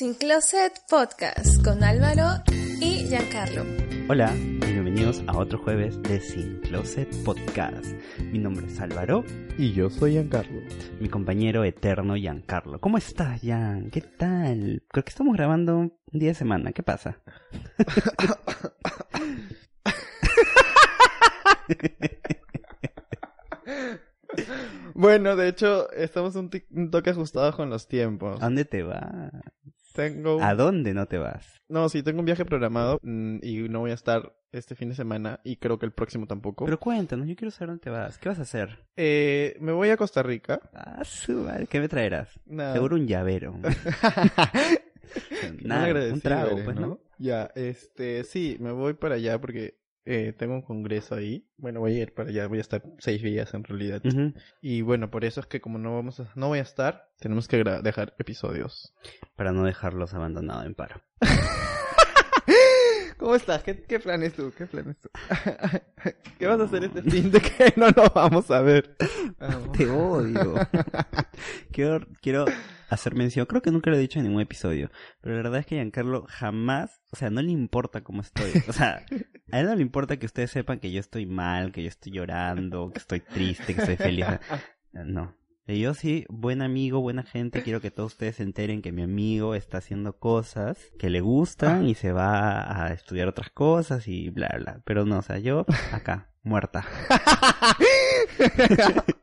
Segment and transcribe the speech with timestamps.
[0.00, 2.42] Sin Closet Podcast con Álvaro
[2.80, 3.66] y Giancarlo.
[4.08, 7.84] Hola y bienvenidos a otro jueves de Sin Closet Podcast.
[8.32, 9.22] Mi nombre es Álvaro,
[9.58, 10.62] Y yo soy Giancarlo.
[11.00, 12.80] mi compañero eterno Giancarlo.
[12.80, 13.90] ¿Cómo estás, Gian?
[13.90, 14.82] ¿Qué tal?
[14.88, 16.72] Creo que estamos grabando un día de semana.
[16.72, 17.20] ¿Qué pasa?
[25.00, 28.36] Bueno, de hecho, estamos un, un toque ajustados con los tiempos.
[28.36, 29.32] ¿A dónde te vas?
[29.92, 30.42] Tengo...
[30.42, 31.60] ¿A dónde no te vas?
[31.68, 34.94] No, sí, tengo un viaje programado mm, y no voy a estar este fin de
[34.94, 36.64] semana y creo que el próximo tampoco.
[36.64, 38.18] Pero cuéntanos, yo quiero saber dónde te vas.
[38.18, 38.78] ¿Qué vas a hacer?
[38.96, 40.60] Eh, me voy a Costa Rica.
[40.74, 42.40] Ah, su madre, ¿qué me traerás?
[42.46, 42.74] Nada.
[42.74, 43.54] Seguro un llavero.
[45.62, 47.00] Nada, un trago, eres, pues, ¿no?
[47.18, 51.46] Ya, este, sí, me voy para allá porque eh, tengo un congreso ahí.
[51.56, 54.02] Bueno, voy a ir para allá, voy a estar seis días en realidad.
[54.60, 57.48] Y bueno, por eso es que como no vamos a, no voy a estar, tenemos
[57.48, 58.94] que dejar episodios.
[59.36, 61.02] Para no dejarlos abandonados en paro.
[63.20, 63.62] ¿Cómo estás?
[63.62, 64.50] ¿Qué, qué planes tú?
[64.56, 65.10] ¿Qué planes tú?
[66.38, 68.96] ¿Qué vas a hacer este fin de que no nos vamos a ver?
[69.38, 69.72] Vamos.
[69.72, 70.54] Te odio.
[71.70, 72.46] quiero, quiero
[72.88, 74.90] hacer mención, creo que nunca lo he dicho en ningún episodio,
[75.20, 78.50] pero la verdad es que Giancarlo jamás, o sea, no le importa cómo estoy.
[78.68, 79.04] O sea,
[79.52, 82.12] a él no le importa que ustedes sepan que yo estoy mal, que yo estoy
[82.12, 84.26] llorando, que estoy triste, que estoy feliz.
[84.92, 85.36] No.
[85.68, 89.54] Yo sí, buen amigo, buena gente, quiero que todos ustedes se enteren que mi amigo
[89.54, 94.52] está haciendo cosas que le gustan y se va a estudiar otras cosas y bla,
[94.58, 94.80] bla.
[94.84, 96.84] Pero no, o sea, yo acá, muerta.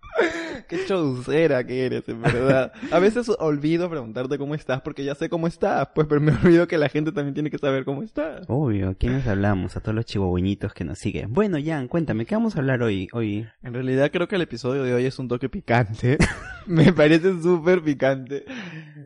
[0.67, 2.71] Qué chaucera que eres, en verdad.
[2.91, 6.67] A veces olvido preguntarte cómo estás porque ya sé cómo estás, pues, pero me olvido
[6.67, 8.45] que la gente también tiene que saber cómo estás.
[8.47, 9.75] Obvio, ¿quiénes hablamos?
[9.77, 11.33] A todos los chihuahueñitos que nos siguen.
[11.33, 13.07] Bueno, Jan, cuéntame, ¿qué vamos a hablar hoy?
[13.13, 16.17] Hoy, En realidad creo que el episodio de hoy es un toque picante.
[16.67, 18.45] me parece súper picante.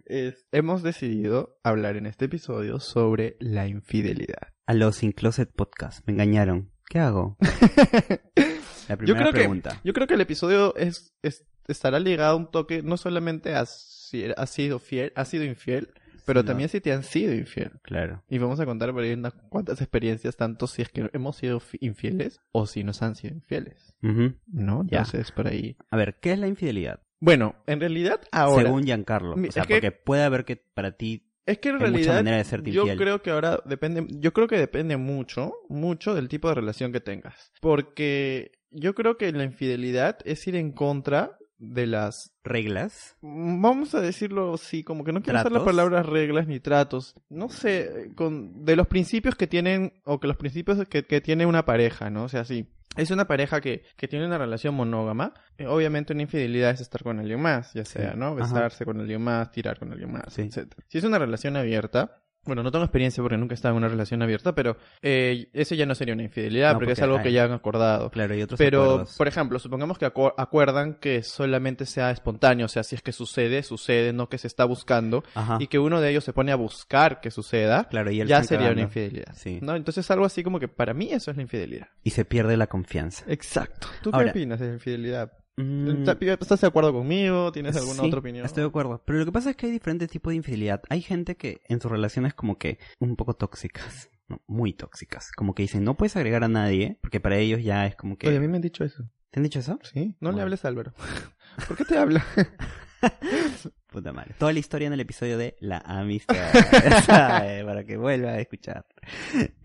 [0.06, 4.50] Es- hemos decidido hablar en este episodio sobre la infidelidad.
[4.66, 6.06] a los Sin Closet Podcast.
[6.08, 6.71] Me engañaron.
[6.89, 7.38] ¿Qué hago?
[8.89, 9.80] La Yo primera creo, que, pregunta.
[9.83, 13.66] yo creo que el episodio es, es- estará ligado a un toque no solamente a
[13.66, 15.89] si has sido fiel, has sido infiel,
[16.26, 16.45] pero ¿no?
[16.48, 17.72] también si te han sido infiel.
[17.82, 18.23] Claro.
[18.30, 21.60] Y vamos a contar por ahí unas cuantas experiencias, tanto si es que hemos sido
[21.60, 23.95] fi- infieles o si nos han sido infieles.
[24.04, 24.33] Ujú.
[24.48, 24.83] ¿No?
[24.86, 25.00] Ya.
[25.00, 25.77] Entonces, por ahí.
[25.89, 27.02] A ver, ¿qué es la infidelidad?
[27.20, 28.64] Bueno, en realidad ahora.
[28.66, 29.36] Según Giancarlo.
[29.38, 31.27] Mi- O sea, es que- porque puede haber que para ti...
[31.45, 34.32] Es que en Hay mucha realidad manera de serte yo creo que ahora depende, yo
[34.32, 37.52] creo que depende mucho, mucho del tipo de relación que tengas.
[37.61, 43.16] Porque yo creo que la infidelidad es ir en contra de las Reglas.
[43.22, 45.66] Mm, Vamos a decirlo así, como que no quiero usar la ¿Tratos?
[45.73, 47.16] palabra reglas ni tratos.
[47.30, 51.45] No sé, con, de los principios que tienen, o que los principios que, que tiene
[51.45, 52.23] una pareja, ¿no?
[52.23, 52.67] O sea, sí.
[52.98, 55.33] Es una pareja que, que tiene una relación monógama.
[55.58, 58.17] eh, obviamente una infidelidad es estar con alguien más, ya sea, Sí.
[58.17, 58.27] ¿no?
[58.30, 58.36] Ajá.
[58.36, 60.42] Besarse con alguien más, tirar con alguien más, Sí.
[60.42, 60.73] etc.
[60.88, 63.87] Si es una relación abierta, bueno, no tengo experiencia porque nunca he estado en una
[63.87, 67.17] relación abierta, pero eh, eso ya no sería una infidelidad No, porque, es porque algo
[67.17, 68.09] hay- que ya han acordado.
[68.09, 69.15] Claro, y otros Pero, acuerdos.
[69.17, 73.11] por ejemplo, supongamos que acu- acuerdan que solamente sea espontáneo, o sea, si es que
[73.11, 75.57] sucede, sucede, no que se está buscando, Ajá.
[75.59, 78.71] y que uno de ellos se pone a buscar que suceda, Claro, y ya sería
[78.71, 79.33] una infidelidad.
[79.35, 79.59] Sí.
[79.61, 79.75] ¿no?
[79.75, 81.87] Entonces, algo así como que para mí eso es la infidelidad.
[82.03, 83.23] Y se pierde la confianza.
[83.27, 83.87] Exacto.
[84.02, 85.31] ¿Tú Ahora- qué opinas de la infidelidad?
[85.58, 87.52] Mm, ¿Estás de acuerdo conmigo?
[87.52, 88.45] ¿Tienes alguna Sí, otra opinión?
[88.45, 89.02] Estoy de acuerdo.
[89.06, 90.82] Pero lo que pasa es que hay diferentes tipos de infidelidad.
[90.89, 94.10] Hay gente que en sus relaciones como que un poco tóxicas.
[94.28, 94.42] ¿no?
[94.48, 95.32] Muy tóxicas.
[95.34, 98.28] Como que dicen, no puedes agregar a nadie, porque para ellos ya es como que...
[98.28, 99.10] Oye, a mí me han dicho eso.
[99.30, 99.80] ¿Te han dicho eso?
[99.84, 100.16] ¿Sí?
[100.20, 100.94] No le hables a Álvaro.
[101.68, 102.26] ¿Por qué te habla?
[103.92, 104.34] Puta madre.
[104.38, 106.36] Toda la historia en el episodio de La Amistad.
[107.06, 107.64] ¿Sabe?
[107.66, 108.86] Para que vuelva a escuchar.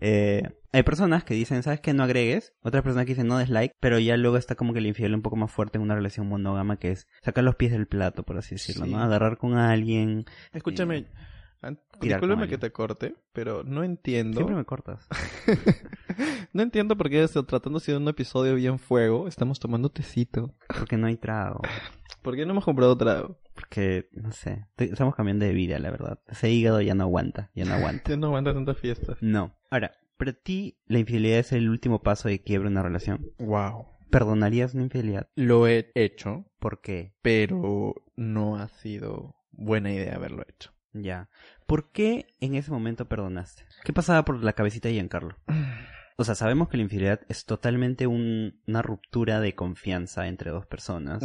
[0.01, 0.43] Eh,
[0.73, 1.93] hay personas que dicen, ¿sabes qué?
[1.93, 2.53] No agregues.
[2.61, 3.73] Otras personas que dicen no dislike.
[3.79, 6.27] Pero ya luego está como que el infiel un poco más fuerte en una relación
[6.27, 8.91] monógama que es sacar los pies del plato, por así decirlo, Sí.
[8.91, 8.99] ¿no?
[9.01, 10.25] Agarrar con alguien.
[10.53, 10.97] Escúchame.
[10.97, 11.05] Eh,
[11.99, 14.37] Discúlpame que te corte, pero no entiendo.
[14.37, 15.07] Siempre me cortas.
[16.53, 20.53] no entiendo por qué esto, tratándose de un episodio bien fuego, estamos tomando tecito.
[20.67, 21.61] Porque no hay trago.
[22.21, 23.39] ¿Por qué no hemos comprado trago?
[23.53, 24.65] Porque, no sé.
[24.77, 26.19] Estamos cambiando de vida, la verdad.
[26.27, 27.51] Ese hígado ya no aguanta.
[27.55, 28.09] Ya no aguanta.
[28.09, 29.17] Ya no aguanta tanta fiesta.
[29.21, 29.55] No.
[29.69, 33.31] Ahora, para ti, la infidelidad es el último paso de quiebre en una relación.
[33.39, 33.85] Wow.
[34.09, 35.29] ¿Perdonarías una infidelidad?
[35.35, 37.13] Lo he hecho, ¿Por qué?
[37.21, 40.71] pero no ha sido buena idea haberlo hecho.
[41.03, 41.29] Ya.
[41.65, 43.63] ¿Por qué en ese momento perdonaste?
[43.83, 45.37] ¿Qué pasaba por la cabecita de Giancarlo?
[46.19, 50.65] O sea, sabemos que la infidelidad es totalmente un- una ruptura de confianza entre dos
[50.65, 51.21] personas.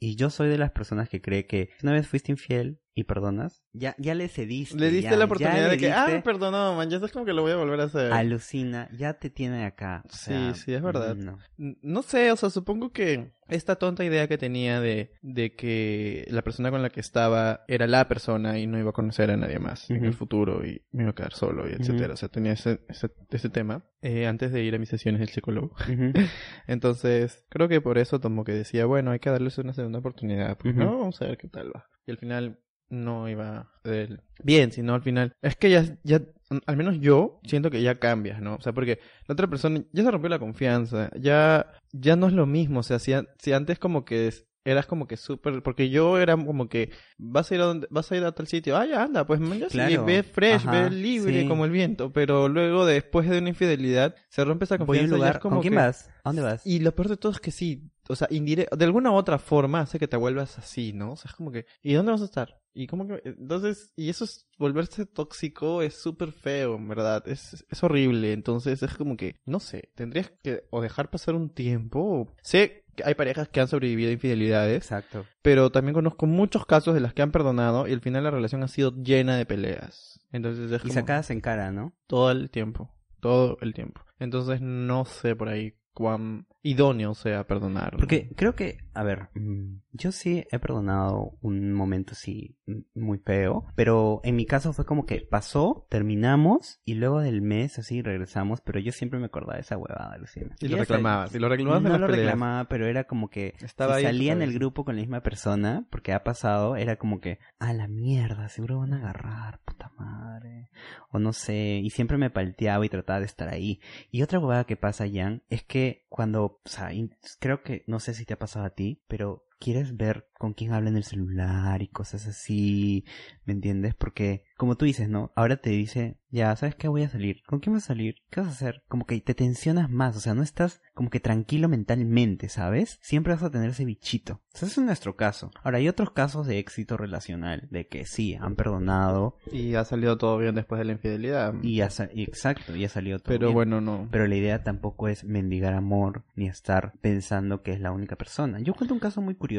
[0.00, 3.04] Y yo soy de las personas que cree que si una vez fuiste infiel, y
[3.04, 4.76] perdonas, ya, ya le cediste.
[4.78, 7.32] Le diste ya- la oportunidad de que, ah, me perdonó, man, ya es como que
[7.32, 8.12] lo voy a volver a hacer.
[8.12, 10.02] Alucina, ya te tiene acá.
[10.04, 11.14] o Sí, sea, sí, es verdad.
[11.16, 11.38] no.
[11.56, 16.42] No sé, o sea, supongo que esta tonta idea que tenía de, de que la
[16.42, 19.58] persona con la que estaba era la persona y no iba a conocer a nadie
[19.58, 20.06] más en Ujú.
[20.06, 22.12] el futuro y me iba a quedar solo y etcétera.
[22.14, 25.30] O sea, tenía ese, ese, ese tema eh, antes de ir a mis sesiones del
[25.30, 25.74] psicólogo.
[26.66, 30.56] Entonces, creo que por eso como que decía, bueno, hay que darles una segunda oportunidad.
[30.58, 30.74] Pues.
[30.74, 30.98] ¿no?
[30.98, 31.86] Vamos a ver qué tal va.
[32.06, 32.58] Y al final
[32.92, 35.32] no iba del bien, sino al final.
[35.42, 36.20] Es que ya, ya,
[36.66, 38.54] al menos yo siento que ya cambias, ¿no?
[38.56, 42.32] O sea, porque la otra persona ya se rompió la confianza, ya, ya no es
[42.34, 42.80] lo mismo.
[42.80, 44.32] O sea, si, si antes como que
[44.64, 48.12] eras como que súper, porque yo era como que vas a ir a donde, vas
[48.12, 49.40] a ir a tal sitio, ah, ya anda, pues
[49.70, 51.48] sí, ve fresh, Ajá, ve libre sí.
[51.48, 55.26] como el viento, pero luego después de una infidelidad se rompe esa Voy a confianza
[55.26, 56.08] y es como ¿Con quién que- vas?
[56.22, 56.64] ¿A dónde vas?
[56.64, 59.38] y lo peor de todo es que sí, o sea, indire- de alguna u otra
[59.40, 61.10] forma hace que te vuelvas así, ¿no?
[61.12, 62.60] O sea, es como que, ¿y dónde vas a estar?
[62.74, 67.66] Y como que, entonces, y eso es, volverse tóxico es súper feo, en verdad, es,
[67.68, 72.00] es horrible, entonces es como que, no sé, tendrías que o dejar pasar un tiempo,
[72.00, 75.26] o- sé que hay parejas que han sobrevivido a infidelidades, Exacto.
[75.42, 78.62] pero también conozco muchos casos de las que han perdonado y al final la relación
[78.62, 80.20] ha sido llena de peleas.
[80.30, 81.94] Entonces es Y como sacadas en cara, ¿no?
[82.06, 84.00] todo el tiempo, todo el tiempo.
[84.18, 87.96] Entonces no sé por ahí cuán idóneo sea perdonar.
[87.96, 93.18] Porque creo que, a ver, mm, yo sí he perdonado un momento así mm, muy
[93.18, 98.02] feo, pero en mi caso fue como que pasó, terminamos y luego del mes así
[98.02, 100.54] regresamos, pero yo siempre me acordaba de esa huevada, Lucina.
[100.60, 102.26] Y lo reclamabas, y lo reclamabas no en las lo peleas.
[102.26, 104.96] reclamaba, pero era como que Estaba si ahí en tu salía en el grupo con
[104.96, 108.98] la misma persona, porque ha pasado, era como que, a la mierda, seguro van a
[108.98, 110.70] agarrar, puta madre.
[111.10, 113.80] O no sé, y siempre me palteaba y trataba de estar ahí.
[114.10, 116.90] Y otra huevada que pasa, Jan, es que cuando, o sea,
[117.38, 120.72] creo que, no sé si te ha pasado a ti, pero quieres ver con quién
[120.72, 123.04] habla en el celular y cosas así,
[123.44, 123.94] ¿me entiendes?
[123.94, 125.30] Porque, como tú dices, ¿no?
[125.36, 126.88] Ahora te dice, ya, ¿sabes qué?
[126.88, 127.42] Voy a salir.
[127.46, 128.16] ¿Con quién vas a salir?
[128.28, 128.82] ¿Qué vas a hacer?
[128.88, 132.98] Como que te tensionas más, o sea, no estás como que tranquilo mentalmente, ¿sabes?
[133.02, 134.40] Siempre vas a tener ese bichito.
[134.52, 135.52] O sea, ese es nuestro caso.
[135.62, 140.18] Ahora, hay otros casos de éxito relacional, de que sí, han perdonado Y ha salido
[140.18, 141.54] todo bien después de la infidelidad.
[141.62, 143.54] y ya, sa- y exacto, ya salió todo Pero bien.
[143.54, 144.08] bueno, no.
[144.10, 148.58] Pero la idea tampoco es mendigar amor ni estar pensando que es la única persona.
[148.58, 149.51] Yo cuento un caso muy curioso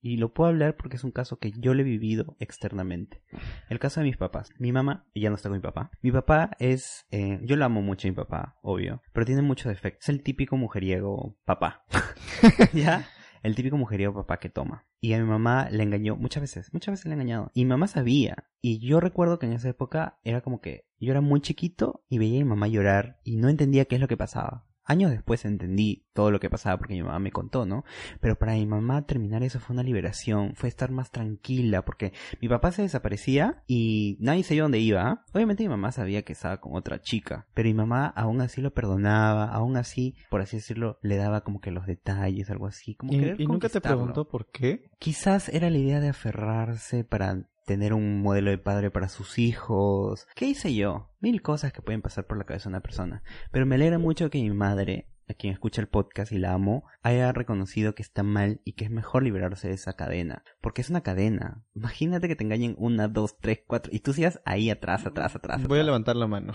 [0.00, 3.22] y lo puedo hablar porque es un caso que yo le he vivido externamente.
[3.68, 4.50] El caso de mis papás.
[4.58, 5.90] Mi mamá, ya no está con mi papá.
[6.02, 9.66] Mi papá es, eh, yo lo amo mucho a mi papá, obvio, pero tiene muchos
[9.66, 10.04] defectos.
[10.04, 11.84] Es el típico mujeriego papá.
[12.72, 13.06] ¿Ya?
[13.42, 14.86] El típico mujeriego papá que toma.
[15.00, 17.50] Y a mi mamá le engañó muchas veces, muchas veces le ha engañado.
[17.54, 18.50] Y mi mamá sabía.
[18.60, 22.18] Y yo recuerdo que en esa época era como que yo era muy chiquito y
[22.18, 24.66] veía a mi mamá llorar y no entendía qué es lo que pasaba.
[24.84, 27.84] Años después entendí todo lo que pasaba porque mi mamá me contó, ¿no?
[28.20, 32.48] Pero para mi mamá terminar eso fue una liberación, fue estar más tranquila porque mi
[32.48, 35.08] papá se desaparecía y nadie sabía dónde iba.
[35.08, 35.24] ¿ah?
[35.32, 38.72] Obviamente mi mamá sabía que estaba con otra chica, pero mi mamá aún así lo
[38.72, 43.12] perdonaba, aún así, por así decirlo, le daba como que los detalles, algo así, como
[43.12, 44.90] ¿Y, y nunca te preguntó por qué?
[44.98, 50.26] Quizás era la idea de aferrarse para tener un modelo de padre para sus hijos.
[50.34, 51.08] ¿Qué hice yo?
[51.20, 53.22] Mil cosas que pueden pasar por la cabeza de una persona.
[53.52, 56.84] Pero me alegra mucho que mi madre, a quien escucha el podcast y la amo,
[57.02, 60.42] haya reconocido que está mal y que es mejor liberarse de esa cadena.
[60.60, 61.64] Porque es una cadena.
[61.74, 65.62] Imagínate que te engañen una, dos, tres, cuatro y tú sigas ahí atrás, atrás, atrás.
[65.66, 66.52] Voy a levantar la mano.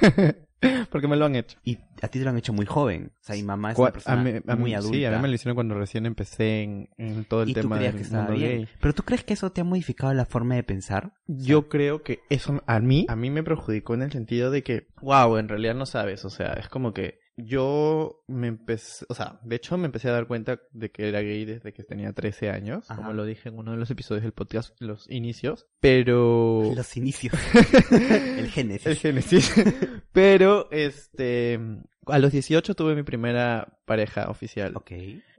[0.90, 1.58] Porque me lo han hecho.
[1.64, 3.10] Y a ti te lo han hecho muy joven.
[3.20, 4.96] O sea, mi mamá es Cua- una persona a mí- a mí- muy adulta.
[4.96, 7.62] Sí, a mí me lo hicieron cuando recién empecé en, en todo el y tú
[7.62, 8.50] tema creías del que mundo bien.
[8.58, 8.68] gay.
[8.80, 11.14] Pero tú crees que eso te ha modificado la forma de pensar?
[11.26, 14.86] Yo creo que eso a mí, a mí me perjudicó en el sentido de que,
[15.00, 19.40] wow, en realidad no sabes, o sea, es como que yo me empecé, o sea,
[19.42, 22.50] de hecho me empecé a dar cuenta de que era gay desde que tenía 13
[22.50, 23.00] años, Ajá.
[23.00, 26.72] como lo dije en uno de los episodios del podcast, los inicios, pero...
[26.74, 27.34] Los inicios.
[27.90, 28.86] el génesis.
[28.86, 29.54] El génesis.
[30.12, 31.58] pero, este,
[32.06, 34.72] a los 18 tuve mi primera pareja oficial.
[34.76, 34.92] Ok.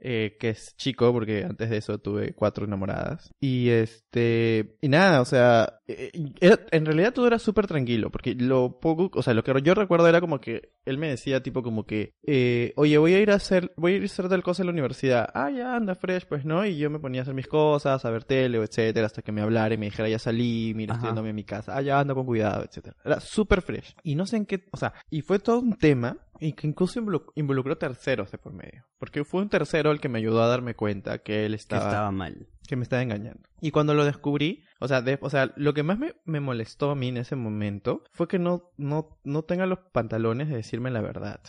[0.06, 3.30] eh, que es chico, porque antes de eso tuve cuatro enamoradas.
[3.40, 8.34] Y este, y nada, o sea, eh, era- en realidad todo era súper tranquilo, porque
[8.34, 11.62] lo poco, o sea, lo que yo recuerdo era como que él me decía tipo
[11.62, 14.42] como que, eh, oye, voy a ir a hacer, voy a ir a hacer tal
[14.42, 15.26] cosa en la universidad.
[15.32, 16.66] Ah, ya, anda fresh, pues, ¿no?
[16.66, 19.40] Y yo me ponía a hacer mis cosas, a ver tele, etcétera, hasta que me
[19.40, 21.74] hablara y me dijera, ya salí, mira, estoy yéndome a mi casa.
[21.76, 22.94] Ah, ya, anda con cuidado, etcétera.
[23.04, 23.94] Era súper fresh.
[24.02, 27.00] Y no sé en qué, o sea, y fue todo un tema y que incluso
[27.00, 28.84] involu- involucró terceros de por medio.
[28.98, 31.84] Porque fue un tercero el que me ayudó a darme cuenta que él Que estaba,
[31.84, 32.46] estaba mal.
[32.66, 33.40] que me estaba engañando.
[33.60, 36.90] Y cuando lo descubrí, o sea, de- o sea, lo que más me, me molestó
[36.90, 40.90] a mí en ese momento fue que no, no, no tenga los pantalones de decirme
[40.90, 41.40] la verdad.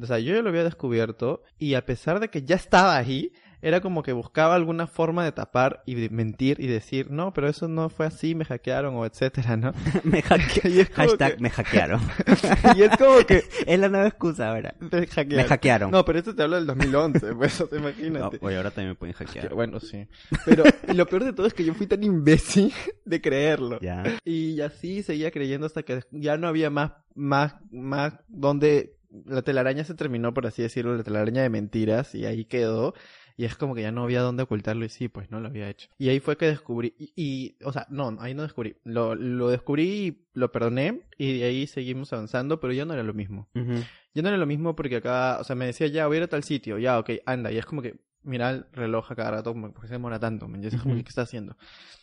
[0.00, 3.32] O sea, yo ya lo había descubierto y a pesar de que ya estaba ahí,
[3.62, 7.48] era como que buscaba alguna forma de tapar y de mentir y decir, no, pero
[7.48, 9.72] eso no fue así, me hackearon o etcétera, ¿no?
[10.04, 12.00] me hacke- Y es como Hashtag que- me hackearon.
[12.76, 14.74] y es como que es la nueva excusa ahora.
[14.80, 15.36] me hackearon.
[15.36, 15.90] Me hackearon.
[15.90, 18.38] No, pero esto te hablo del 2011, pues, o sea, No, imagínate.
[18.42, 19.54] oye, ahora también me pueden hackear.
[19.54, 20.06] bueno, sí.
[20.44, 22.72] Pero y lo peor de todo es que yo fui tan imbécil
[23.04, 23.78] de creerlo.
[23.80, 24.02] Ya.
[24.24, 29.84] Y así seguía creyendo hasta que ya no había más, más, más donde la telaraña
[29.84, 32.94] se terminó, por así decirlo, la telaraña de mentiras y ahí quedó.
[33.36, 35.68] Y es como que ya no había dónde ocultarlo y sí, pues no lo había
[35.68, 35.88] hecho.
[35.98, 38.76] Y ahí fue que descubrí, y, y, o sea, no, ahí no descubrí.
[38.84, 43.02] Lo, lo descubrí y lo perdoné y de ahí seguimos avanzando, pero ya no era
[43.02, 43.48] lo mismo.
[43.54, 43.74] Ujú.
[44.14, 46.24] Ya no era lo mismo porque acá, o sea, me decía, ya, voy a ir
[46.24, 47.50] a tal sitio, ya, ok, anda.
[47.50, 50.18] Y es como que, mira el reloj a cada rato, como, ¿por qué se demora
[50.18, 50.48] tanto?
[50.48, 50.64] ¿Me?
[50.66, 50.96] Es como Ujú.
[50.98, 51.56] que, ¿qué está haciendo?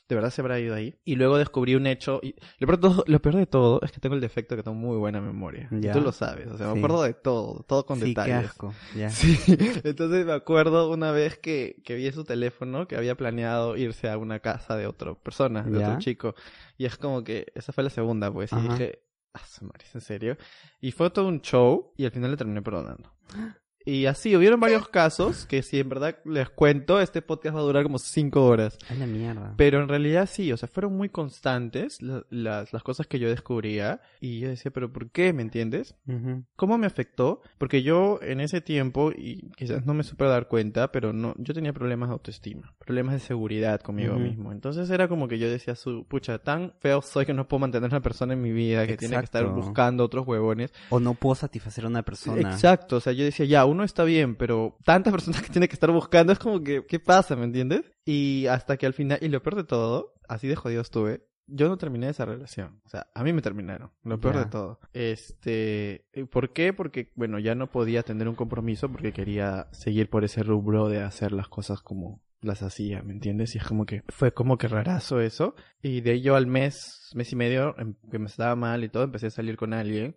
[0.08, 0.96] ¿De verdad se habrá ido ahí?
[1.06, 3.92] Y luego descubrí un hecho, y lo peor de todo, lo peor de todo es
[3.92, 5.70] que tengo el defecto que tengo muy buena memoria.
[5.72, 5.94] Y Ya.
[5.94, 6.78] tú lo sabes, o sea, me Sí.
[6.80, 8.46] acuerdo de todo, todo con sí, qué detalles.
[8.52, 8.74] asco.
[8.96, 9.10] Ya.
[9.20, 9.38] Sí,
[9.84, 14.18] entonces me acuerdo una vez que, que vi su teléfono que había planeado irse a
[14.18, 15.88] una casa de otra persona, de Ya.
[15.90, 16.36] otro chico.
[16.78, 18.70] Y es como que, esa fue la segunda, pues, y Ajá.
[18.70, 20.38] dije, ah, su madre, ¿es en serio?
[20.82, 23.12] Y fue todo un show y al final le terminé perdonando.
[23.86, 27.64] Y así, hubieron varios casos que si en verdad les cuento, este podcast va a
[27.64, 28.78] durar como cinco horas.
[28.90, 29.54] A la mierda.
[29.58, 33.30] Pero en realidad sí, o sea, fueron muy constantes la- las, las cosas que yo
[33.30, 34.02] descubría.
[34.20, 35.32] Y yo decía, pero ¿por qué?
[35.34, 35.96] ¿Me entiendes?
[36.08, 36.44] Ujú.
[36.56, 37.42] ¿Cómo me afectó?
[37.58, 41.54] Porque yo en ese tiempo, y quizás no me supe dar cuenta, pero no, yo
[41.54, 44.22] tenía problemas de autoestima, problemas de seguridad conmigo Ujú.
[44.24, 44.52] mismo.
[44.52, 47.90] Entonces era como que yo decía, su, pucha, tan feo soy que no puedo mantener
[47.90, 49.62] una persona en mi vida, que tiene que estar Exacto.
[49.66, 50.74] buscando otros huevones.
[50.90, 52.42] O no puedo satisfacer a una persona.
[52.52, 55.76] Exacto, o sea, yo decía, ya, uno está bien, pero tantas personas que tiene que
[55.76, 57.36] estar buscando es como que, ¿qué pasa?
[57.36, 57.92] ¿Me entiendes?
[58.06, 61.68] Y hasta que al final, y lo peor de todo, así de jodido estuve, yo
[61.68, 62.82] no terminé esa relación.
[62.86, 64.80] O sea, a mí me terminaron, lo peor de todo.
[64.94, 66.74] Este, ¿por qué?
[66.74, 71.02] Porque, bueno, ya no podía tener un compromiso porque quería seguir por ese rubro de
[71.02, 73.56] hacer las cosas como las hacía, ¿me entiendes?
[73.56, 75.56] Y es como que fue como que rarazo eso.
[75.82, 79.04] Y de yo al mes, mes y medio, em- que me estaba mal y todo,
[79.04, 80.16] empecé a salir con alguien.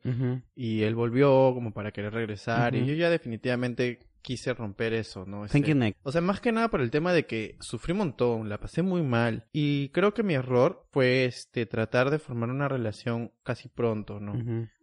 [0.55, 2.75] Y él volvió como para querer regresar.
[2.75, 5.41] Y yo ya definitivamente quise romper eso, ¿no?
[5.47, 6.01] Thank Este, you, next.
[6.05, 8.83] o sea, más que nada por el tema de que sufrí un montón, la pasé
[8.83, 9.47] muy mal.
[9.53, 14.33] Y creo que mi error fue este tratar de formar una relación casi pronto, ¿no?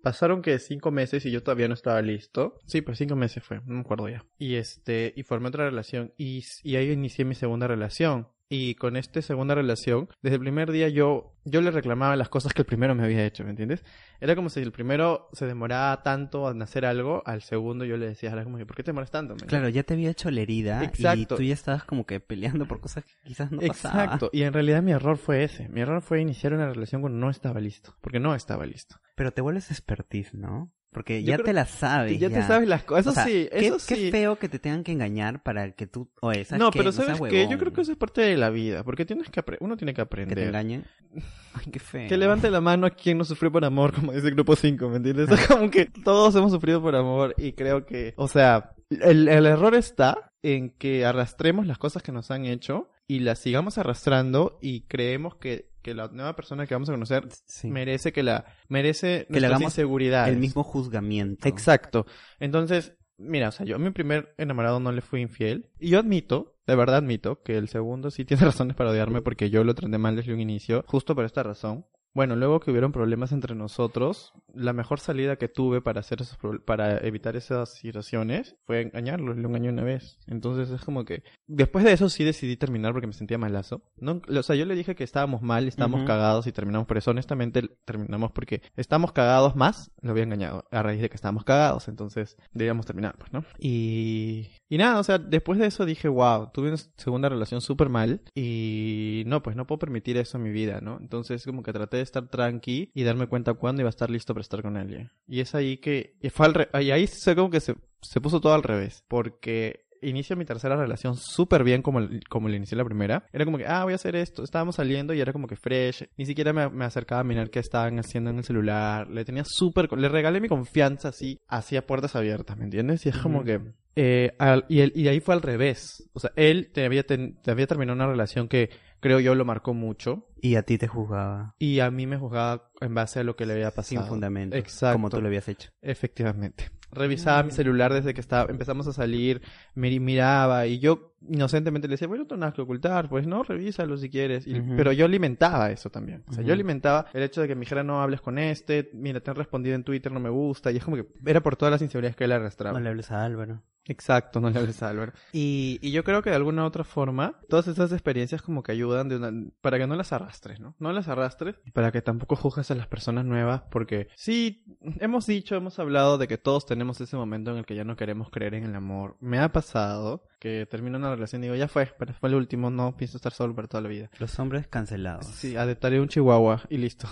[0.04, 2.58] Pasaron que cinco meses y yo todavía no estaba listo.
[2.66, 4.26] Sí, pues cinco meses fue, no me acuerdo ya.
[4.38, 6.14] Y este, y formé otra relación.
[6.18, 8.28] Y, y ahí inicié mi segunda relación.
[8.52, 12.52] Y con esta segunda relación, desde el primer día yo, yo le reclamaba las cosas
[12.52, 13.84] que el primero me había hecho, ¿me entiendes?
[14.20, 18.08] Era como si el primero se demoraba tanto en hacer algo, al segundo yo le
[18.08, 19.36] decía, era como que, ¿por qué te demoras tanto?
[19.36, 21.36] ¿Me Claro, ya te había hecho la herida y Exacto.
[21.36, 24.06] tú ya estabas como que peleando por cosas que quizás no pasaban.
[24.06, 25.70] Exacto, y en realidad mi error fue ese.
[25.70, 28.96] Mi error fue iniciar una relación cuando no estaba listo, porque no estaba listo.
[29.14, 30.72] Pero te vuelves expertise, ¿no?
[30.92, 32.20] Porque Yo ya te la sabes.
[32.20, 33.06] ya, te sabes las cosas.
[33.08, 34.12] O Eso sea, sí, qué, eso qué sí.
[34.12, 36.10] feo que te tengan que engañar para que tú...
[36.22, 36.80] Oye, ¿sabes No, qué?
[36.80, 37.48] pero ¿sabes qué?
[37.48, 39.98] Yo creo que eso es parte de la vida, porque tienes que uno tiene que
[39.98, 40.36] Que aprender.
[40.38, 40.86] te engañen.
[41.54, 42.10] Ay, qué feo.
[42.10, 44.90] Que levante la mano a quien no sufrió por amor, como dice el grupo 5,
[44.90, 45.30] ¿me entiendes?
[45.30, 49.46] Es como que todos hemos sufrido por amor y creo que, o sea, el, el
[49.46, 54.58] error está en que arrastremos las cosas que nos han hecho y las sigamos arrastrando
[54.62, 57.70] y creemos que, que la nueva persona que vamos a conocer Sí.
[57.70, 60.34] merece que la, merece Que le hagamos inseguridades.
[60.34, 61.48] El mismo juzgamiento.
[61.48, 62.06] Exacto.
[62.40, 65.70] Entonces, mira, o sea, yo a mi primer enamorado no le fui infiel.
[65.80, 69.50] Y yo admito, de verdad admito, que el segundo sí tiene razones para odiarme porque
[69.50, 71.86] yo lo traté mal desde un inicio, justo por esta razón.
[72.14, 76.38] Bueno, luego que hubieron problemas entre nosotros, la mejor salida que tuve para hacer esos
[76.66, 80.18] para evitar esas situaciones fue engañarlo, lo engañé una vez.
[80.28, 83.84] Entonces es como que después de eso sí decidí terminar porque me sentía malazo.
[83.98, 87.12] No, o sea, yo le dije que estábamos mal, estábamos cagados y terminamos por eso.
[87.12, 91.88] Honestamente terminamos porque estábamos cagados más, lo había engañado a raíz de que estábamos cagados,
[91.88, 93.44] entonces debíamos terminar, pues, ¿no?
[93.60, 97.90] Y y nada, o sea, después de eso dije, wow, tuve una segunda relación súper
[97.90, 101.00] mal y no, pues no puedo permitir eso en mi vida, ¿no?
[101.02, 104.34] Entonces como que traté de estar tranqui y darme cuenta cuándo iba a estar listo
[104.34, 105.12] para estar con alguien.
[105.28, 108.22] Y es ahí que, y fue al re- y ahí sé como que se, se
[108.22, 112.56] puso todo al revés, porque inicio mi tercera relación súper bien como, el- como le
[112.56, 113.28] inicié la primera.
[113.34, 114.44] Era como que, ah, voy a hacer esto.
[114.44, 116.06] Estábamos saliendo y era como que fresh.
[116.16, 119.10] Ni siquiera me, me acercaba a mirar qué estaban haciendo en el celular.
[119.10, 119.92] Le tenía súper...
[119.98, 123.06] Le regalé mi confianza así, hacia puertas abiertas, ¿me entiendes?
[123.06, 123.60] Y es como que...
[123.98, 126.10] eh, al- y, él- y ahí fue al revés.
[126.14, 129.46] O sea, él te había, ten- te había terminado una relación que creo yo lo
[129.46, 130.28] marcó mucho.
[130.42, 131.56] Y a ti te juzgaba.
[131.60, 134.02] Y a mí me juzgaba en base a lo que le había pasado.
[134.02, 134.56] Sin fundamento.
[134.56, 134.94] Exacto.
[134.94, 135.72] Como tú lo habías hecho.
[135.82, 136.72] Efectivamente.
[136.92, 139.42] Revisaba mi celular desde que estaba, empezamos a salir,
[139.76, 143.98] me miraba y yo inocentemente le decía, bueno, no tengas que ocultar, pues no, revísalo
[143.98, 144.48] si quieres.
[144.48, 144.62] Y-.
[144.62, 146.24] Pero yo alimentaba eso también.
[146.28, 149.20] O sea, yo alimentaba el hecho de que me dijera, no hables con este, mira,
[149.20, 150.72] te han respondido en Twitter, no me gusta.
[150.72, 152.78] Y es como que era por todas las inseguridades que él arrastraba.
[152.78, 153.62] No le hables a Álvaro.
[153.86, 155.14] Exacto, no le hables a Álvaro.
[155.34, 158.72] Y, y yo creo que de alguna u otra forma, todas esas experiencias como que
[158.72, 160.76] ayudan de una, para que no las arrastres, ¿no?
[160.78, 164.64] No las arrastres y para que tampoco juzgues a las personas nuevas, porque sí,
[165.00, 167.96] hemos dicho, hemos hablado de que todos tenemos ese momento en el que ya no
[167.96, 169.18] queremos creer en el amor.
[169.22, 172.70] Me ha pasado que termino una relación y digo, ya fue, pero fue el último,
[172.70, 174.10] no pienso estar solo para toda la vida.
[174.20, 175.26] Los hombres cancelados.
[175.26, 177.08] Sí, adoptaré un chihuahua y listo.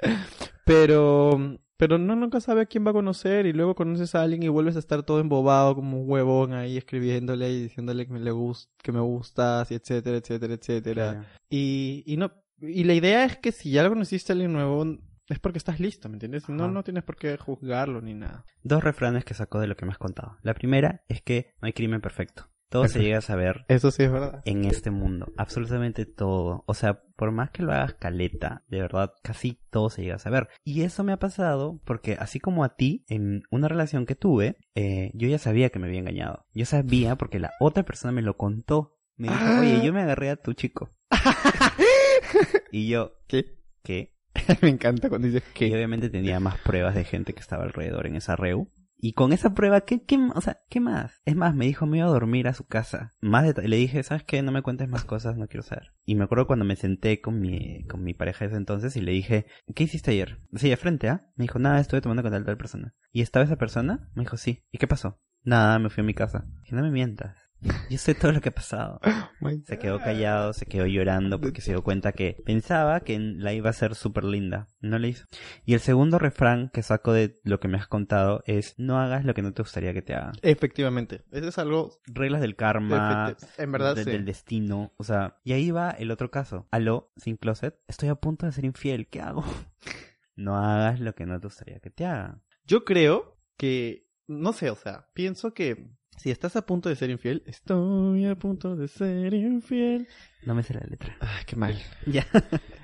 [0.64, 4.42] pero, pero no nunca sabe a quién va a conocer y luego conoces a alguien
[4.42, 8.20] y vuelves a estar todo embobado como un huevón ahí escribiéndole y diciéndole que me,
[8.20, 11.10] le gust que me gustas y etcétera, etcétera, etcétera.
[11.12, 11.26] Claro.
[11.48, 14.84] Y, y no, y la idea es que si ya conociste a alguien nuevo
[15.30, 16.48] es porque estás listo, ¿me entiendes?
[16.48, 18.44] No, no tienes por qué juzgarlo ni nada.
[18.62, 20.36] Dos refranes que sacó de lo que me has contado.
[20.42, 22.49] La primera es que no hay crimen perfecto.
[22.70, 24.42] Todo se llega a saber Eso sí es verdad.
[24.44, 25.32] en este mundo.
[25.36, 26.62] Absolutamente todo.
[26.66, 30.18] O sea, por más que lo hagas caleta, de verdad, casi todo se llega a
[30.20, 30.48] saber.
[30.64, 34.56] Y eso me ha pasado porque así como a ti, en una relación que tuve,
[34.74, 36.46] eh, yo ya sabía que me había engañado.
[36.54, 38.96] Yo sabía porque la otra persona me lo contó.
[39.16, 40.88] Me dijo, oye, yo me agarré a tu chico.
[42.72, 43.58] y yo, ¿Qué?
[43.82, 44.14] ¿qué?
[44.62, 45.74] me encanta cuando dices Y que...
[45.74, 48.70] obviamente tenía más pruebas de gente que estaba alrededor en esa reu.
[49.02, 51.22] Y con esa prueba, ¿qué, qué, o sea, ¿qué más?
[51.24, 53.12] Es más, me dijo, me iba a dormir a su casa.
[53.20, 54.42] Más deta- le dije, ¿sabes qué?
[54.42, 55.92] No me cuentes más cosas, no quiero saber.
[56.04, 59.00] Y me acuerdo cuando me senté con mi, con mi pareja de ese entonces y
[59.00, 60.40] le dije, ¿qué hiciste ayer?
[60.54, 61.26] Sí, de frente, ¿ah?
[61.36, 62.94] Me dijo, nada, estuve tomando con tal persona.
[63.10, 64.10] ¿Y estaba esa persona?
[64.14, 64.64] Me dijo, sí.
[64.70, 65.18] ¿Y qué pasó?
[65.42, 66.44] Nada, me fui a mi casa.
[66.62, 67.38] Dije, no me mientas.
[67.90, 69.00] Yo sé todo lo que ha pasado.
[69.64, 73.70] Se quedó callado, se quedó llorando porque se dio cuenta que pensaba que la iba
[73.70, 74.68] a ser súper linda.
[74.80, 75.26] No le hizo.
[75.64, 79.24] Y el segundo refrán que saco de lo que me has contado es no hagas
[79.24, 80.32] lo que no te gustaría que te hagan.
[80.42, 81.24] Efectivamente.
[81.32, 81.90] Eso es algo...
[82.06, 84.10] Reglas del karma, En verdad, de- sí.
[84.10, 84.92] del destino.
[84.98, 86.68] O sea, y ahí va el otro caso.
[86.70, 89.08] Aló, sin closet, estoy a punto de ser infiel.
[89.08, 89.42] ¿Qué hago?
[90.36, 92.42] no hagas lo que no te gustaría que te hagan.
[92.64, 97.08] Yo creo que, no sé, o sea, pienso que si estás a punto de ser
[97.08, 100.06] infiel, estoy a punto de ser infiel.
[100.44, 101.16] No me sé la letra.
[101.18, 101.80] Ay, qué mal.
[102.06, 102.26] Ya.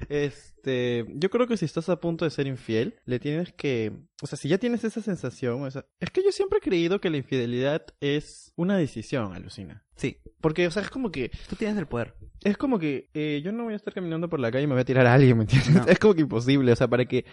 [0.08, 4.26] Este, yo creo que si estás a punto de ser infiel, le tienes que, o
[4.26, 7.10] sea, si ya tienes esa sensación, o sea, es que yo siempre he creído que
[7.10, 9.84] la infidelidad es una decisión, alucina.
[9.96, 12.14] Sí, Porque, o sea, es como que, tú tienes el poder.
[12.42, 14.72] es como que eh, yo no voy a estar caminando por la calle y me
[14.72, 15.74] voy a tirar a alguien, ¿me entiendes?
[15.74, 15.84] No.
[15.86, 17.26] Es como que imposible, o sea, para que...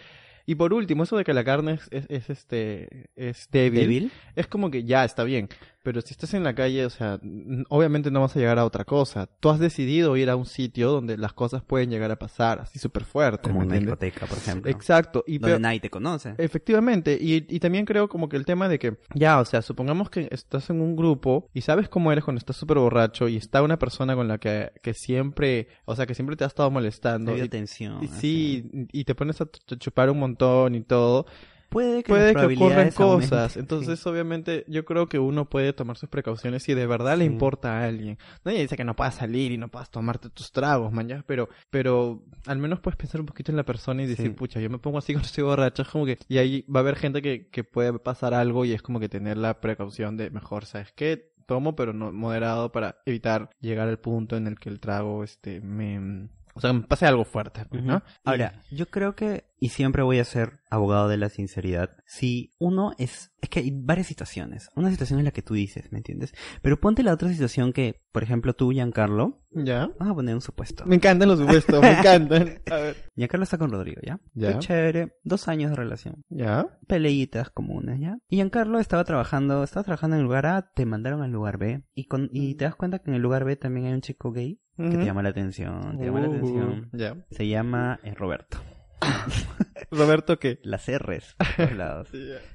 [0.46, 4.12] Y por último, eso de que la carne es, es, es, este, es débil, ¿Débil?
[4.36, 5.48] es como que ya está bien.
[5.84, 7.20] Pero si estás en la calle, o sea,
[7.68, 9.28] obviamente no vas a llegar a otra cosa.
[9.38, 12.78] Tú has decidido ir a un sitio donde las cosas pueden llegar a pasar así
[12.78, 13.42] súper fuerte.
[13.42, 14.00] Como ¿me una entiendes?
[14.00, 14.70] discoteca, por ejemplo.
[14.70, 15.22] Exacto.
[15.26, 16.34] Y donde nadie te conoce.
[16.38, 20.08] Efectivamente, y, y también creo como que el tema de que, ya, o sea, supongamos
[20.08, 23.62] que estás en un grupo y sabes cómo eres cuando estás súper borracho y está
[23.62, 27.36] una persona con la que, que siempre, o sea, que siempre te ha estado molestando.
[27.36, 28.02] Y, a tensión.
[28.02, 31.26] y sí, y te pones a ch- chupar un montón y todo,
[31.74, 33.56] Puede que, puede las que ocurran cosas.
[33.56, 37.80] Entonces, obviamente, yo creo que uno puede tomar sus precauciones si de verdad le importa
[37.80, 38.16] a alguien.
[38.44, 41.48] Nadie dice que no puedas salir y no puedas tomarte tus tragos, man, ya, pero,
[41.70, 44.30] pero al menos puedes pensar un poquito en la persona y decir, Sí.
[44.30, 46.82] pucha, yo me pongo así cuando estoy borracho, es como que, y ahí va a
[46.82, 50.30] haber gente que, que puede pasar algo y es como que tener la precaución de
[50.30, 51.34] mejor, ¿sabes qué?
[51.46, 55.60] Tomo, pero no moderado para evitar llegar al punto en el que el trago, este,
[55.60, 58.02] me, o sea, me pase algo fuerte, pues, ¿no?
[58.24, 62.92] Ahora, yo creo que, y siempre voy a ser abogado de la sinceridad, si uno
[62.96, 64.70] es, es que hay varias situaciones.
[64.76, 66.32] Una situación es la que tú dices, ¿me entiendes?
[66.62, 69.88] Pero ponte la otra situación que, por ejemplo, tú, Giancarlo, ya.
[69.98, 70.86] vamos a poner un supuesto.
[70.86, 72.60] Me encantan los supuestos, me encantan.
[72.70, 72.96] A ver.
[73.16, 74.20] Giancarlo está con Rodrigo, ¿ya?
[74.34, 74.52] Ya.
[74.52, 76.24] Qué chévere, dos años de relación.
[76.28, 76.78] Ya.
[76.86, 78.18] Peleitas comunes, ¿ya?
[78.28, 81.82] Y Giancarlo estaba trabajando, estaba trabajando en el lugar A, te mandaron al lugar B,
[81.94, 84.30] y, con, y te das cuenta que en el lugar B también hay un chico
[84.30, 86.88] gay que te llama la atención, te llama la Uh, atención.
[86.92, 87.16] Ya.
[87.30, 88.58] Se llama eh, Roberto.
[89.90, 90.58] Roberto, ¿qué?
[90.62, 92.08] Las R's por todos lados.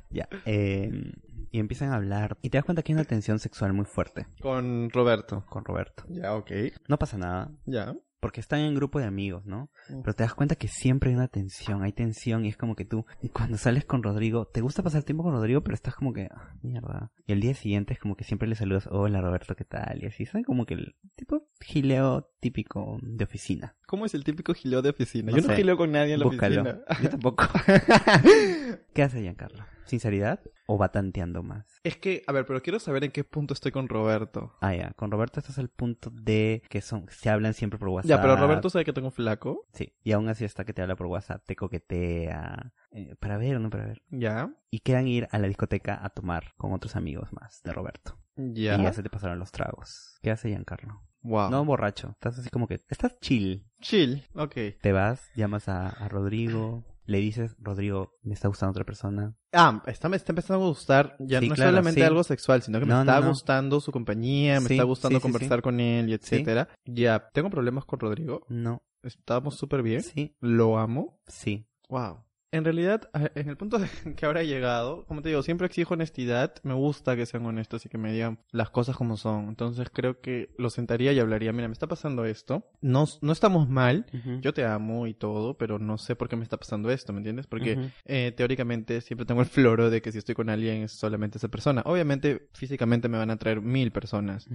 [0.10, 0.28] ya.
[0.46, 1.12] Eh,
[1.52, 2.38] y empiezan a hablar.
[2.42, 5.46] Y te das cuenta que hay una tensión sexual muy fuerte Con Roberto.
[5.50, 6.04] con Roberto.
[6.10, 6.52] Ya, ok.
[6.88, 7.52] No pasa nada.
[7.66, 7.96] Ya.
[8.20, 9.70] Porque están en grupo de amigos, ¿no?
[9.90, 10.02] Mm.
[10.02, 12.84] Pero te das cuenta que siempre hay una tensión, hay tensión y es como que
[12.86, 16.12] tú, y cuando sales con Rodrigo, te gusta pasar tiempo con Rodrigo, pero estás como
[16.12, 17.12] que, ah, mierda.
[17.26, 20.04] Y el día siguiente es como que siempre le saludas, hola Roberto, ¿qué tal?
[20.04, 20.46] Y así, ¿sabes?
[20.46, 23.76] Como que el tipo, gileo típico de oficina.
[23.88, 25.32] ¿Cómo es el típico gileo de oficina?
[25.32, 26.62] No Yo no gileo con nadie en la Búscalo.
[26.62, 26.86] oficina.
[27.02, 27.46] Yo tampoco.
[28.94, 29.64] ¿Qué hace Giancarlo?
[29.90, 31.66] ¿Sinceridad o va tanteando más?
[31.84, 34.56] es que, a ver, pero quiero saber en qué punto estoy con Roberto.
[34.62, 34.92] Ah, ya.
[34.94, 38.10] Con Roberto estás al punto de que son se hablan siempre por WhatsApp.
[38.10, 39.66] Ya, pero Roberto sabe que tengo flaco.
[39.74, 39.94] Sí.
[40.04, 42.72] Y aún así está que te habla por WhatsApp, te coquetea.
[42.92, 44.02] eh, para ver o no para ver.
[44.10, 44.54] Ya.
[44.70, 48.18] Y quedan ir a la discoteca a tomar con otros amigos más de Roberto.
[48.36, 48.76] Ya.
[48.78, 50.18] Y ya se te pasaron los tragos.
[50.22, 51.02] ¿Qué hace Giancarlo?
[51.22, 51.50] Wow.
[51.52, 52.12] No borracho.
[52.12, 52.82] Estás así como que...
[52.88, 53.66] Estás chill.
[53.82, 54.26] Chill.
[54.36, 54.56] Ok.
[54.82, 59.34] Te vas, llamas a, a Rodrigo, le dices, Rodrigo, me está gustando otra persona.
[59.52, 61.16] Ah, está, me está empezando a gustar.
[61.20, 62.06] Ya Sí, no es solamente sí.
[62.06, 63.28] algo sexual, sino que me No, está no, no.
[63.30, 66.70] gustando su compañía, me Sí, está gustando conversar con él y etcétera.
[66.86, 68.46] Ya, tengo problemas con Rodrigo.
[68.50, 68.84] No.
[69.04, 70.04] Estamos súper bien.
[70.04, 71.20] Sí, Lo amo.
[71.28, 71.66] sí.
[71.90, 72.24] Wow.
[72.52, 75.94] En realidad, en el punto de que ahora he llegado, como te digo, siempre exijo
[75.94, 76.56] honestidad.
[76.64, 79.50] Me gusta que sean honestos y que me digan las cosas como son.
[79.50, 81.54] Entonces creo que lo sentaría y hablaría.
[81.54, 82.70] Mira, me está pasando esto.
[82.82, 84.06] No, no estamos mal.
[84.42, 87.20] Yo te amo y todo, pero no sé por qué me está pasando esto, ¿me
[87.20, 87.48] entiendes?
[87.48, 91.38] Porque eh, teóricamente siempre tengo el floro de que si estoy con alguien es solamente
[91.38, 91.82] esa persona.
[91.86, 94.48] Obviamente, físicamente me van a traer mil personas,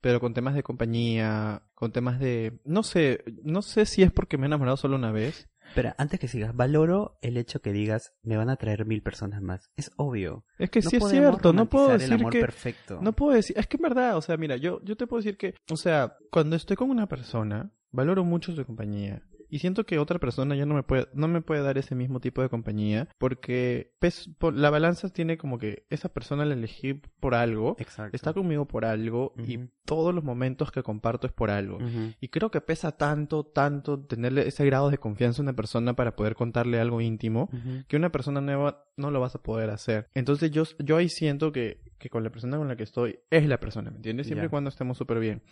[0.00, 2.60] pero con temas de compañía, con temas de...
[2.64, 5.48] No sé, no sé si es porque me he enamorado solo una vez.
[5.74, 9.40] Pero antes que sigas, valoro el hecho que digas, me van a traer mil personas
[9.40, 9.70] más.
[9.76, 10.44] Es obvio.
[10.58, 12.40] Es que No sí es cierto, no puedo el decir amor que...
[12.40, 13.00] perfecto.
[13.00, 15.36] No puedo decir, es que en verdad, o sea, mira, yo, yo te puedo decir
[15.36, 19.22] que, o sea, cuando estoy con una persona, valoro mucho su compañía.
[19.52, 22.20] Y siento que otra persona ya no me puede, no me puede dar ese mismo
[22.20, 26.94] tipo de compañía, porque pes- por- la balanza tiene como que esa persona la elegí
[27.20, 28.16] por algo, Exacto.
[28.16, 29.68] está conmigo por algo, y Ujú.
[29.84, 31.76] todos los momentos que comparto es por algo.
[31.76, 32.14] Ujú.
[32.18, 36.16] Y creo que pesa tanto, tanto tenerle ese grado de confianza a una persona para
[36.16, 37.84] poder contarle algo íntimo, Ujú.
[37.88, 40.08] que una persona nueva no lo vas a poder hacer.
[40.14, 43.46] Entonces yo, yo ahí siento que, que con la persona con la que estoy es
[43.46, 44.26] la persona, ¿me entiendes?
[44.28, 45.42] Siempre y cuando estemos súper bien.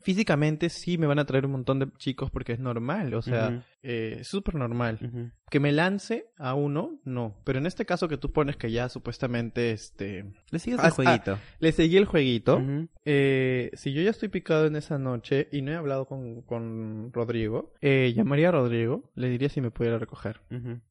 [0.00, 3.33] Físicamente sí me van a traer un montón de chicos porque es normal, o sea,
[3.48, 3.62] Ujú.
[3.82, 4.98] eh, es súper normal.
[5.50, 7.36] Que me lance a uno, no.
[7.44, 10.24] Pero en este caso que tú pones que ya supuestamente, este...
[10.50, 11.38] Le sigues Ah, el jueguito.
[11.60, 12.60] Le seguí el jueguito.
[13.04, 17.12] Eh, si yo ya estoy picado en esa noche y no he hablado con, con
[17.12, 20.40] Rodrigo, eh, llamaría a Rodrigo, le diría si me pudiera recoger.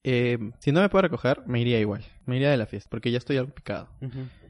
[0.03, 2.03] Eh, si no me puede recoger, me iría igual.
[2.25, 3.89] Me iría de la fiesta, porque ya estoy algo picado.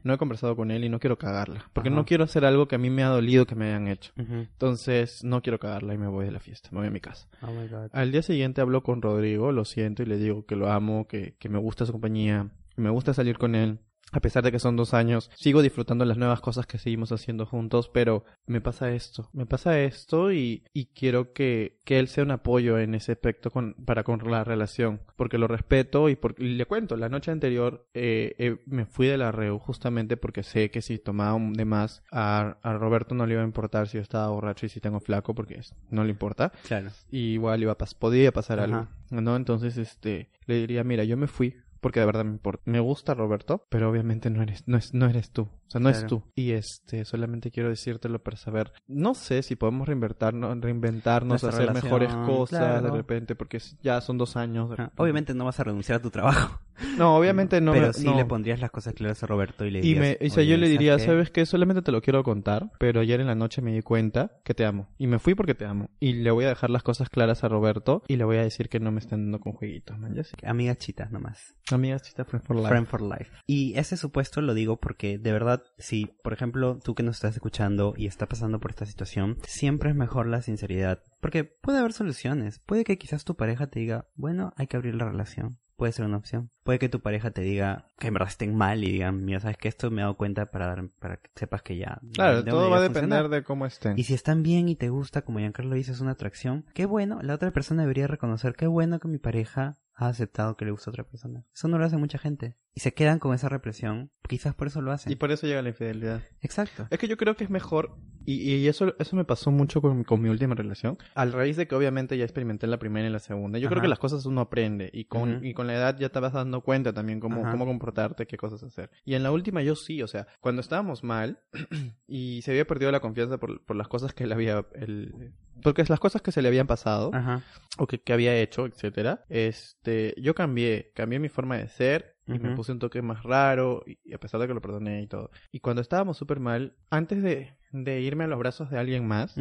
[0.03, 1.69] No he conversado con él y no quiero cagarla.
[1.73, 1.95] Porque Ajá.
[1.95, 4.11] no quiero hacer algo que a mí me ha dolido que me hayan hecho.
[4.17, 6.69] Entonces, no quiero cagarla y me voy de la fiesta.
[6.71, 7.27] Me voy a mi casa.
[7.41, 7.89] Oh my God.
[7.93, 11.35] Al día siguiente hablo con Rodrigo, lo siento y le digo que lo amo, que,
[11.39, 13.79] que me gusta su compañía, que me gusta salir con él.
[14.13, 17.45] A pesar de que son dos años, sigo disfrutando las nuevas cosas que seguimos haciendo
[17.45, 22.23] juntos, pero me pasa esto, me pasa esto y, y quiero que, que él sea
[22.23, 26.43] un apoyo en ese aspecto con, para con la relación, porque lo respeto y, porque,
[26.45, 30.43] y le cuento, la noche anterior eh, eh, me fui de la REU justamente porque
[30.43, 33.87] sé que si tomaba un- de más a, a Roberto no le iba a importar
[33.87, 36.91] si yo estaba borracho y si tengo flaco, porque no le importa Claro.
[37.09, 38.65] y igual iba a pas podía pasar Ajá.
[39.09, 39.35] algo, ¿no?
[39.35, 42.63] Entonces, este, le diría, mira, yo me fui porque de verdad me importa.
[42.65, 45.43] Me gusta Roberto, pero obviamente no eres, no es, no eres tú.
[45.43, 46.23] O sea, no es tú.
[46.33, 48.73] Y este, solamente quiero decírtelo para saber.
[48.87, 54.17] No sé si podemos reinventarnos, reinventarnos, hacer relación, mejores cosas de repente, porque ya son
[54.17, 54.71] dos años.
[54.77, 54.91] Ah.
[54.97, 56.59] Obviamente no vas a renunciar a tu trabajo.
[56.97, 57.71] No, obviamente no.
[57.71, 58.15] pero me- sí no.
[58.15, 60.17] le pondrías las cosas claras a Roberto y le Y, dirías...
[60.19, 60.97] me, o sea, "Oye, yo le diría?
[60.99, 61.45] ¿sabes qué?
[61.45, 64.65] Solamente te lo quiero contar, pero ayer en la noche me di cuenta que te
[64.65, 64.89] amo.
[64.97, 65.89] Y me fui porque te amo.
[65.99, 68.69] Y le voy a dejar las cosas claras a Roberto y le voy a decir
[68.69, 70.15] que no me están dando con jueguitos, man.
[70.43, 71.55] Amigas chitas nomás.
[71.71, 72.69] Amigas, chita, friend for life.
[72.69, 73.31] Friend for life.
[73.47, 77.33] Y ese supuesto lo digo porque de verdad, si por ejemplo tú que nos estás
[77.35, 81.01] escuchando y está pasando por esta situación, siempre es mejor la sinceridad.
[81.21, 82.59] Porque puede haber soluciones.
[82.59, 85.57] Puede que quizás tu pareja te diga, bueno, hay que abrir la relación.
[85.83, 86.49] Puede ser una opción.
[86.63, 89.57] Puede que tu pareja te diga que en verdad estén mal y digan, mira, sabes
[89.57, 91.99] que esto me he dado cuenta para, dar, para que sepas que ya.
[92.13, 93.27] Claro, todo va a depender funcionar".
[93.27, 93.99] de cómo estén.
[93.99, 97.21] Y si están bien y te gusta, como Giancarlo dice, es una atracción, qué bueno,
[97.21, 100.89] la otra persona debería reconocer, qué bueno que mi pareja ha aceptado que le gusta
[100.89, 101.43] a otra persona.
[101.53, 102.55] Eso no lo hace mucha gente.
[102.75, 105.11] Y se quedan con esa represión, quizás por eso lo hacen.
[105.11, 106.23] Y por eso llega la infidelidad.
[106.41, 106.87] Exacto.
[106.89, 110.03] Es que yo creo que es mejor, y, y eso, eso me pasó mucho con,
[110.03, 113.19] con mi última relación, al raíz de que obviamente ya experimenté la primera y la
[113.19, 113.59] segunda.
[113.59, 116.19] Yo creo que las cosas uno aprende, y con, y con la edad ya te
[116.19, 117.51] vas dando cuenta también cómo, Ajá.
[117.51, 118.89] cómo comportarte, qué cosas hacer.
[119.05, 121.41] Y en la última yo sí, o sea, cuando estábamos mal,
[122.07, 125.83] y se había perdido la confianza por, por las cosas que él había, el, porque
[125.83, 127.43] es las cosas que se le habían pasado, Ajá.
[127.77, 132.39] o que, que había hecho, etcétera, este, yo cambié, cambié mi forma de ser y
[132.39, 135.29] me puse un toque más raro y, a pesar de que lo perdoné y todo.
[135.51, 139.35] Y cuando estábamos súper mal, antes de, de irme a los brazos de alguien más,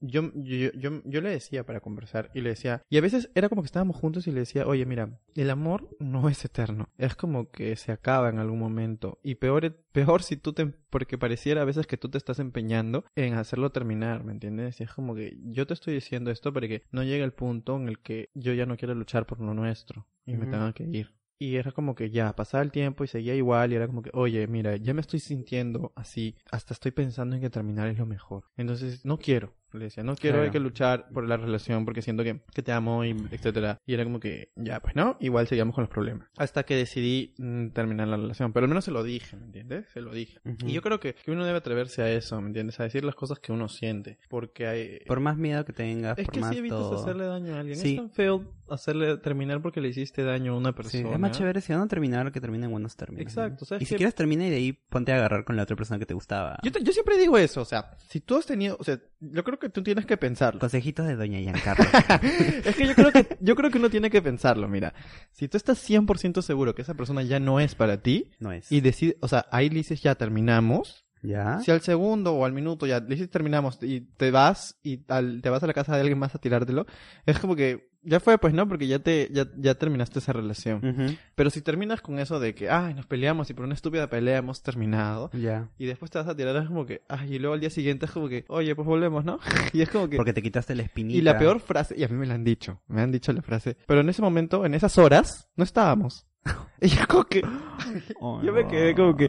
[0.00, 3.48] yo, yo, yo, yo le decía para conversar y le decía, y a veces era
[3.48, 7.14] como que estábamos juntos y le decía, oye, mira, el amor no es eterno, es
[7.14, 11.62] como que se acaba en algún momento y peor, peor si tú te, porque pareciera
[11.62, 14.80] a veces que tú te estás empeñando en hacerlo terminar, ¿me entiendes?
[14.80, 17.76] Y es como que yo te estoy diciendo esto para que no llegue el punto
[17.76, 20.84] en el que yo ya no quiero luchar por lo nuestro y me tenga que
[20.84, 21.15] ir.
[21.38, 24.10] Y era como que ya, pasaba el tiempo y seguía igual y era como que,
[24.14, 28.06] oye, mira, ya me estoy sintiendo así, hasta estoy pensando en que terminar es lo
[28.06, 28.44] mejor.
[28.56, 30.52] Entonces, no quiero, le decía, no quiero, hay Claro.
[30.52, 33.78] que luchar por la relación porque siento que, que te amo y etcétera.
[33.86, 36.28] Y era como que, ya, pues no, igual seguíamos con los problemas.
[36.36, 39.86] Hasta que decidí mm, terminar la relación, pero al menos se lo dije, ¿me entiendes?
[39.92, 40.38] Se lo dije.
[40.44, 40.66] Ujú.
[40.68, 42.78] Y yo creo que, que uno debe atreverse a eso, ¿me entiendes?
[42.80, 44.98] A decir las cosas que uno siente, porque hay...
[45.06, 47.00] Por más miedo que tengas, Es por que más si evitas todo.
[47.02, 47.90] hacerle daño a alguien, Sí.
[47.90, 51.12] es tan feo hacerle terminar porque le hiciste daño a una Sí, persona.
[51.12, 53.22] es más chévere si van a terminar que terminen en buenos términos.
[53.22, 53.66] Exacto, ¿no?
[53.66, 53.98] ¿sabes Y si qué?
[53.98, 56.58] quieres termina y de ahí ponte a agarrar con la otra persona que te gustaba.
[56.64, 59.44] Yo, te- yo siempre digo eso, o sea, si tú has tenido, o sea, yo
[59.44, 60.60] creo que tú tienes que pensarlo.
[60.60, 61.84] Consejitos de Doña Giancarlo.
[62.64, 64.94] es que yo creo que yo creo que uno tiene que pensarlo, mira.
[65.32, 68.70] Si tú estás 100% seguro que esa persona ya no es para ti no es.
[68.70, 71.60] y decide, o sea, ahí le dices ya terminamos, ¿Ya?
[71.60, 75.40] si al segundo o al minuto ya le dices terminamos y te vas y al-
[75.42, 76.86] te vas a la casa de alguien más a tirártelo,
[77.24, 80.78] es como que ya fue pues no, porque ya te ya, ya terminaste esa relación.
[80.82, 81.14] Ujú.
[81.34, 84.38] Pero si terminas con eso de que, ay, nos peleamos y por una estúpida pelea
[84.38, 85.68] hemos terminado, Ya.
[85.76, 88.06] y después te vas a tirar, es como que, ay, y luego al día siguiente
[88.06, 89.38] es como que, oye, pues volvemos, ¿no?
[89.74, 90.16] y es como que...
[90.16, 91.18] Porque te quitaste la espinita.
[91.18, 93.42] Y la peor frase, y a mí me la han dicho, me han dicho la
[93.42, 96.26] frase, pero en ese momento, en esas horas, no estábamos.
[96.78, 97.42] Y yo como que,
[98.20, 99.24] Oh, yo me quedé como que,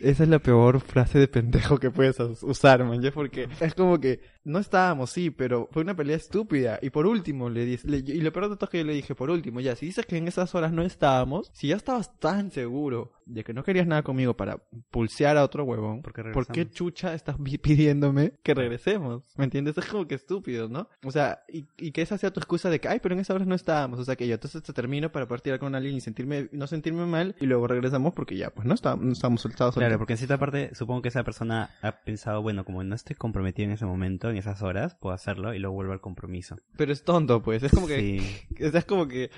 [0.00, 3.74] esa es la peor frase de pendejo que puedes us- usar, man, ya, porque es
[3.74, 6.78] como que, no estábamos, sí, pero fue una pelea estúpida.
[6.82, 9.14] Y por último, le dije, y lo peor de todo es que yo le dije,
[9.14, 12.50] por último, ya, si dices que en esas horas no estábamos, si ya estabas tan
[12.50, 14.58] seguro de que no querías nada conmigo para
[14.90, 16.74] pulsear a otro huevón, ¿Por qué ¿Por qué regresamos?
[16.74, 19.22] chucha estás pi- pidiéndome que regresemos?
[19.36, 19.76] ¿Me entiendes?
[19.78, 20.88] Es como que estúpido, ¿no?
[21.04, 23.34] O sea, y, y que esa sea tu excusa de que, ay, pero en esa
[23.34, 23.98] hora no estábamos.
[24.00, 27.06] O sea, que yo entonces te termino para partir con alguien y sentirme, no sentirme
[27.06, 29.74] mal y luego regresamos porque ya, pues no estábamos, no estábamos soltados.
[29.74, 33.16] Claro, porque en cierta parte supongo que esa persona ha pensado, bueno, como no estoy
[33.16, 36.56] comprometido en ese momento, en esas horas, puedo hacerlo y luego vuelvo al compromiso.
[36.76, 37.62] Pero es tonto, pues.
[37.62, 38.56] Es como que, Sí.
[38.58, 39.30] es como que,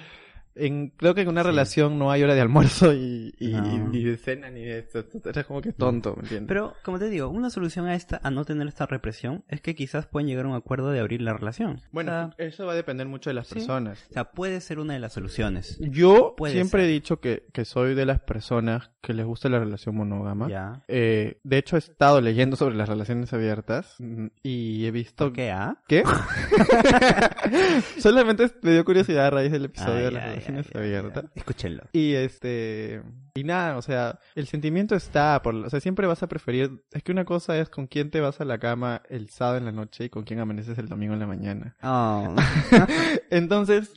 [0.55, 1.49] en, creo que en una Sí.
[1.49, 3.91] relación no hay hora de almuerzo y, y, No.
[3.91, 5.05] de cena ni de esto.
[5.35, 6.49] Es como que tonto, ¿me entiendes?
[6.49, 9.75] Pero, como te digo, una solución a esta, a no tener esta represión, es que
[9.75, 11.81] quizás pueden llegar a un acuerdo de abrir la relación.
[11.93, 13.55] bueno, O sea, eso va a depender mucho de las sí.
[13.55, 14.05] personas.
[14.11, 15.79] o sea, puede ser una de las soluciones.
[15.81, 16.91] Yo Puede siempre ser.
[16.91, 20.49] he dicho que, que soy de las personas que les gusta la relación monógama.
[20.49, 20.83] Ya.
[20.89, 25.27] Eh, de hecho, he estado leyendo sobre las relaciones abiertas mm, y he visto...
[25.27, 25.83] ¿Por qué, ah?
[25.89, 26.05] ¿Qué?
[27.99, 31.25] Solamente me dio curiosidad a raíz del episodio de ya, las ya.
[31.35, 31.85] Escúchenlo.
[31.93, 33.03] Y este...
[33.35, 35.55] Y nada, o sea, el sentimiento está por...
[35.55, 36.85] O sea, siempre vas a preferir...
[36.93, 39.65] Es que una cosa es con quién te vas a la cama el sábado en
[39.65, 41.77] la noche y con quién amaneces el domingo en la mañana.
[41.83, 42.35] Oh.
[43.31, 43.93] Entonces,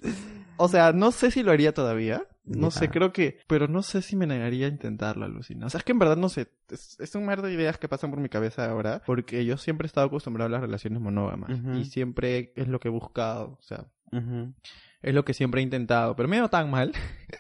[0.58, 2.24] o sea, no sé si lo haría todavía.
[2.48, 5.66] No sé, creo que, pero no sé si me negaría a intentarlo, Alucina.
[5.66, 7.90] O sea, es que en verdad no sé, es, es un mar de ideas que
[7.90, 11.52] pasan por mi cabeza ahora, porque yo siempre he estado acostumbrado a las relaciones monógamas
[11.76, 14.54] y siempre es lo que he buscado, o sea, Ujú.
[15.02, 16.94] Es lo que siempre he intentado, pero me he ido tan mal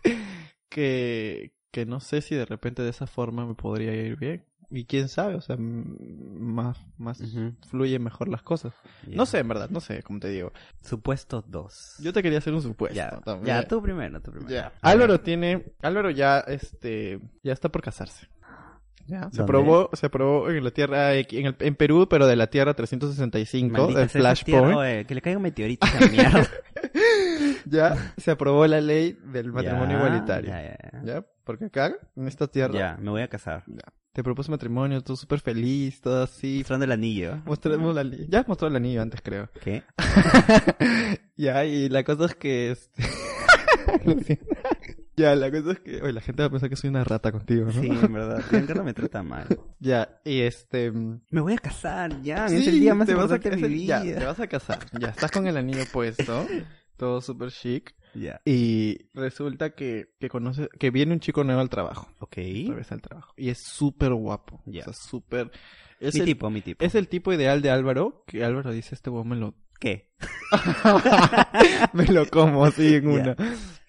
[0.69, 4.43] que, que no sé si de repente de esa forma me podría ir bien.
[4.69, 7.23] Y quién sabe, o sea, más, más
[7.69, 8.73] fluyen mejor las cosas.
[9.07, 10.51] No sé, en verdad, no sé, como te digo.
[10.81, 11.99] Supuesto 2.
[12.01, 12.93] Yo te quería hacer un supuesto.
[12.93, 14.51] Ya, ya, tú primero, tú primero.
[14.53, 14.73] Ya.
[14.81, 18.27] Álvaro tiene, Álvaro ya, este, ya está por casarse.
[19.05, 19.29] Ya.
[19.31, 22.73] Se aprobó, se aprobó en la tierra, en, el, en Perú, pero de la tierra
[22.73, 25.07] 365, Maldita del sea esa tierra, Flashpoint.
[25.07, 26.47] que le caiga un meteorito a esa mierda.
[27.69, 30.49] Ya se aprobó la ley del matrimonio Ya, igualitario.
[30.49, 31.03] Ya, ya, ya.
[31.03, 31.25] Ya.
[31.43, 33.63] Porque acá, en esta tierra, Ya, me voy a casar.
[34.13, 36.57] te propuse matrimonio, tú súper feliz, todo así.
[36.59, 37.41] Mostrando el anillo.
[37.45, 39.49] Mostramos la li- Ya mostrado el anillo antes, creo.
[39.63, 39.83] ¿Qué?
[41.37, 42.71] ya, y la cosa es que...
[42.71, 44.39] Este...
[45.17, 45.99] Ya, la cosa es que...
[46.03, 47.71] Oye, la gente va a pensar que soy una rata contigo, ¿no?
[47.71, 48.39] Sí, en verdad.
[48.51, 49.47] Giancarlo me trata mal.
[49.79, 50.91] Ya, y este...
[50.91, 52.45] Me voy a casar, ya.
[52.45, 54.79] es el día más te vas a de mi ya, te vas a casar.
[54.99, 56.45] Ya, estás con el anillo puesto.
[56.97, 57.95] Todo súper chic.
[58.15, 58.41] Ya.
[58.45, 60.69] Y resulta que, que conoce...
[60.79, 62.07] Que viene un chico nuevo al trabajo.
[62.19, 62.37] Ok.
[62.63, 63.33] Otra vez al trabajo.
[63.37, 64.61] Y es súper guapo.
[64.65, 64.81] Ya.
[64.81, 65.51] O sea, súper...
[65.99, 66.83] Es mi el, tipo, mi tipo.
[66.83, 68.23] es el tipo ideal de Álvaro.
[68.27, 69.55] Que Álvaro dice, este huevón me lo...
[69.79, 70.11] ¿Qué?
[71.93, 73.35] me lo como así en una.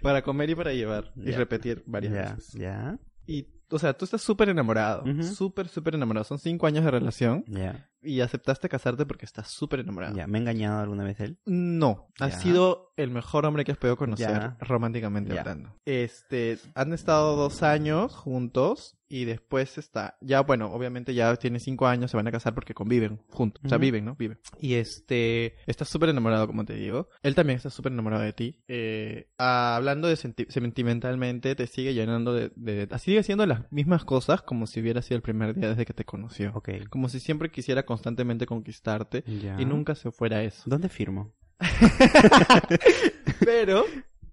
[0.03, 1.13] Para comer y para llevar.
[1.17, 2.53] Y repetir varias veces.
[2.53, 5.03] ya, Y, o sea, tú estás súper enamorado.
[5.05, 5.23] Ujú.
[5.23, 6.25] Súper, súper enamorado.
[6.25, 7.45] Son cinco años de relación.
[7.47, 7.89] ya.
[8.03, 10.17] Y aceptaste casarte porque estás súper enamorado.
[10.17, 11.39] Ya, ¿me ha engañado alguna vez él?
[11.47, 14.57] No, ha sido el mejor hombre que has podido conocer Ya.
[14.61, 15.41] románticamente Ya.
[15.41, 15.75] hablando.
[15.85, 21.87] Este, han estado dos años juntos y después está, ya bueno, obviamente ya tiene cinco
[21.87, 24.17] años, se van a casar porque conviven juntos, o sea, viven, ¿no?
[24.17, 24.39] Viven.
[24.61, 27.09] Y este, está súper enamorado, como te digo.
[27.23, 28.61] Él también está súper enamorado de ti.
[28.69, 34.43] Eh, hablando de senti- sentimentalmente, te sigue llenando de, de, sigue haciendo las mismas cosas
[34.43, 36.53] como si hubiera sido el primer día desde que te conoció.
[36.55, 36.69] Ok.
[36.91, 39.57] Como si siempre quisiera constantemente conquistarte Ya.
[39.59, 40.63] y nunca se fuera eso.
[40.67, 41.33] ¿Dónde firmo?
[43.41, 43.85] Pero,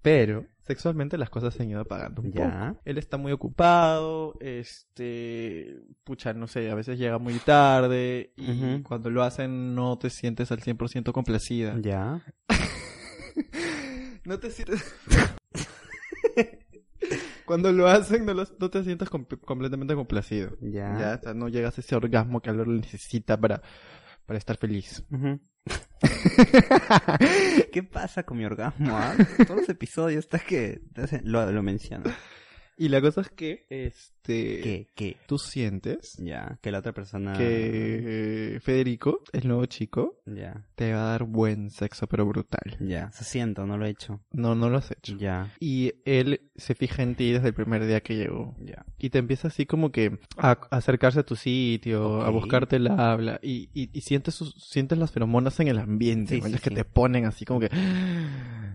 [0.02, 2.44] pero, sexualmente las cosas se han ido apagando un poco.
[2.44, 2.76] Ya.
[2.84, 9.08] Él está muy ocupado, este, pucha, no sé, a veces llega muy tarde y cuando
[9.10, 11.76] lo hacen no te sientes al 100% complacida.
[11.80, 12.22] Ya.
[14.24, 14.82] No te sientes...
[17.46, 20.56] cuando lo hacen no, no te sientes com- completamente complacido.
[20.60, 20.96] Ya.
[20.98, 23.62] Ya, o sea, no llegas a ese orgasmo que él necesita para,
[24.26, 25.04] para estar feliz.
[27.72, 28.96] ¿Qué pasa con mi orgasmo?
[28.96, 29.14] ah?
[29.46, 30.82] Todos los episodios está que
[31.22, 32.04] lo, lo menciono.
[32.76, 33.66] Y la cosa es que,
[34.28, 34.86] este, ¿Qué?
[34.94, 35.16] ¿Qué?
[35.26, 36.58] tú sientes Ya.
[36.62, 37.32] Que la otra persona.
[37.36, 40.64] que Federico, el nuevo chico, Ya.
[40.74, 42.76] te va a dar buen sexo, pero brutal.
[42.80, 43.10] Ya.
[43.12, 44.20] Se siento, no lo he hecho.
[44.32, 45.16] No, no lo has hecho.
[45.16, 45.52] Ya.
[45.60, 48.54] Y él se fija en ti desde el primer día que llegó.
[48.60, 48.84] Ya.
[48.98, 52.88] Y te empieza así como que a a acercarse a tu sitio, a buscarte el
[52.88, 53.38] habla.
[53.42, 56.34] Y, y, y sientes, sus, sientes las feromonas en el ambiente.
[56.36, 56.74] Sí, sí, que sí.
[56.74, 57.68] te ponen así como que...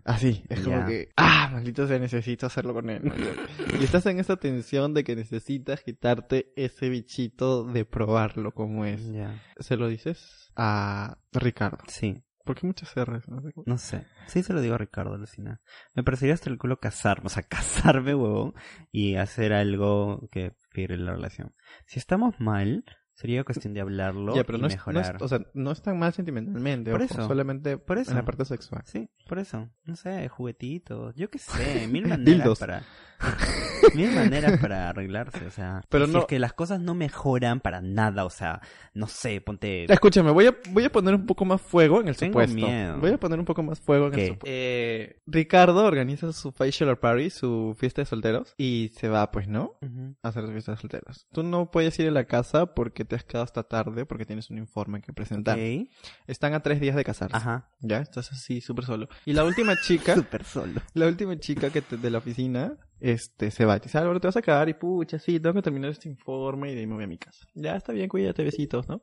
[0.03, 0.43] Así.
[0.49, 0.85] Es como Ya.
[0.87, 1.09] que...
[1.15, 3.01] Ah, maldito sea, necesito hacerlo con él.
[3.79, 5.40] y estás en esa tensión de que necesitas
[5.85, 9.11] quitarte ese bichito de probarlo como es.
[9.11, 9.41] Ya.
[9.59, 11.79] Se lo dices a Ricardo.
[11.87, 12.23] Sí.
[12.43, 13.27] ¿Por qué muchas R's?
[13.29, 13.53] No sé.
[13.65, 14.05] No sé.
[14.27, 15.61] Sí se lo digo a Ricardo, Lucina.
[15.93, 17.27] Me parecería hasta el culo casarme.
[17.27, 18.53] O sea, casarme, huevón.
[18.91, 21.53] Y hacer algo que figure la relación.
[21.85, 25.15] Si estamos mal, sería cuestión de hablarlo Ya, pero y no es, no mejorar.
[25.17, 28.09] es- o sea, no es tan mal sentimentalmente, Por ojo, eso, solamente por eso.
[28.09, 28.81] en la parte sexual.
[28.85, 29.69] Sí, por eso.
[29.83, 31.13] No sé, juguetitos.
[31.15, 32.81] Yo qué sé, mil maneras para...
[33.95, 35.81] Mil maneras para arreglarse, o sea.
[35.89, 38.61] Pero si no- es que las cosas no mejoran para nada, o sea,
[38.93, 39.91] no sé, ponte...
[39.91, 42.55] Escúchame, voy a, voy a poner un poco más fuego en el Tengo supuesto.
[42.55, 42.97] miedo.
[42.99, 44.21] Voy a poner un poco más fuego en ¿Qué?
[44.21, 44.45] el supuesto.
[44.49, 49.75] Eh, Ricardo organiza su bachelor party, su fiesta de solteros, y se va, pues, ¿no?
[49.81, 50.15] Ujú.
[50.23, 51.27] A hacer su fiesta de solteros.
[51.31, 54.49] Tú no puedes ir a la casa porque te has quedado hasta tarde, porque tienes
[54.49, 55.57] un informe que presentar.
[55.57, 55.87] Ok.
[56.27, 57.35] Están a tres días de casarse.
[57.35, 57.69] Ajá.
[57.79, 59.07] Ya, estás así, súper solo.
[59.25, 60.15] Y la última chica...
[60.15, 60.81] Súper solo.
[60.93, 63.77] La última chica que te- de la oficina, este, se va.
[63.79, 66.71] Te dice, Álvaro, te vas a quedar y pucha, sí, tengo que terminar este informe
[66.71, 67.45] y de ahí me voy a mi casa.
[67.53, 69.01] Ya, está bien, cuídate, besitos, ¿no?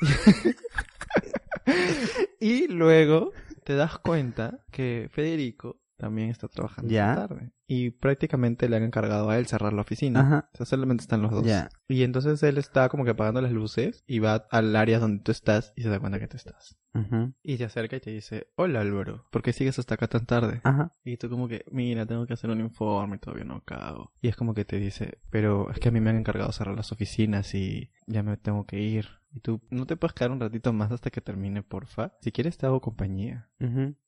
[2.40, 3.32] y luego
[3.64, 7.12] te das cuenta que Federico también está trabajando Ya.
[7.12, 7.52] esta tarde.
[7.66, 10.20] Y prácticamente le han encargado a él cerrar la oficina.
[10.20, 10.50] Ajá.
[10.52, 11.44] O sea, solamente están los dos.
[11.44, 11.68] Ya.
[11.88, 15.32] Y entonces él está como que apagando las luces y va al área donde tú
[15.32, 16.78] estás y se da cuenta que tú estás.
[16.94, 17.34] Ujú.
[17.42, 20.60] Y se acerca y te dice, hola Álvaro, ¿por qué sigues hasta acá tan tarde?
[20.64, 20.92] Ajá.
[21.04, 24.12] Y tú como que, mira, tengo que hacer un informe y todavía no cago.
[24.20, 26.76] Y es como que te dice, pero es que a mí me han encargado cerrar
[26.76, 29.08] las oficinas y ya me tengo que ir.
[29.36, 32.12] Y tú, ¿no te puedes quedar un ratito más hasta que termine, porfa?
[32.22, 33.50] Si quieres te hago compañía.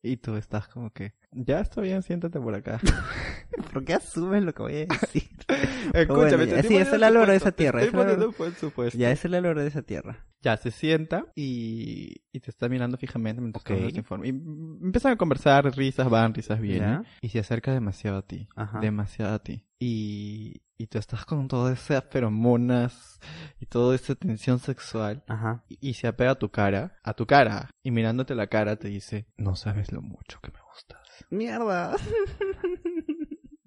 [0.02, 2.80] Y tú estás como que, ya está bien, siéntate por acá.
[3.72, 5.28] ¿Por qué asumes lo que voy a decir?
[5.92, 8.98] Escúchame, Bueno, sí, es el Álvaro de esa tierra, estoy poniendo buen supuesto.
[8.98, 10.24] ya es el valor de esa tierra.
[10.40, 13.92] Ya, se sienta y, y te está mirando fijamente mientras Ok.
[13.92, 14.28] te informe.
[14.28, 17.02] Y empiezan a conversar, risas van, risas vienen.
[17.02, 17.04] Ya.
[17.20, 18.48] Y se acerca demasiado a ti.
[18.56, 18.80] Ajá.
[18.80, 19.66] Demasiado a ti.
[19.78, 23.18] Y, y tú estás con todas esas feromonas
[23.60, 25.24] y toda esa tensión sexual.
[25.26, 25.64] Ajá.
[25.68, 27.70] Y, y se apega a tu cara, a tu cara.
[27.82, 31.00] Y mirándote la cara te dice, no sabes lo mucho que me gustas.
[31.30, 31.96] Mierda.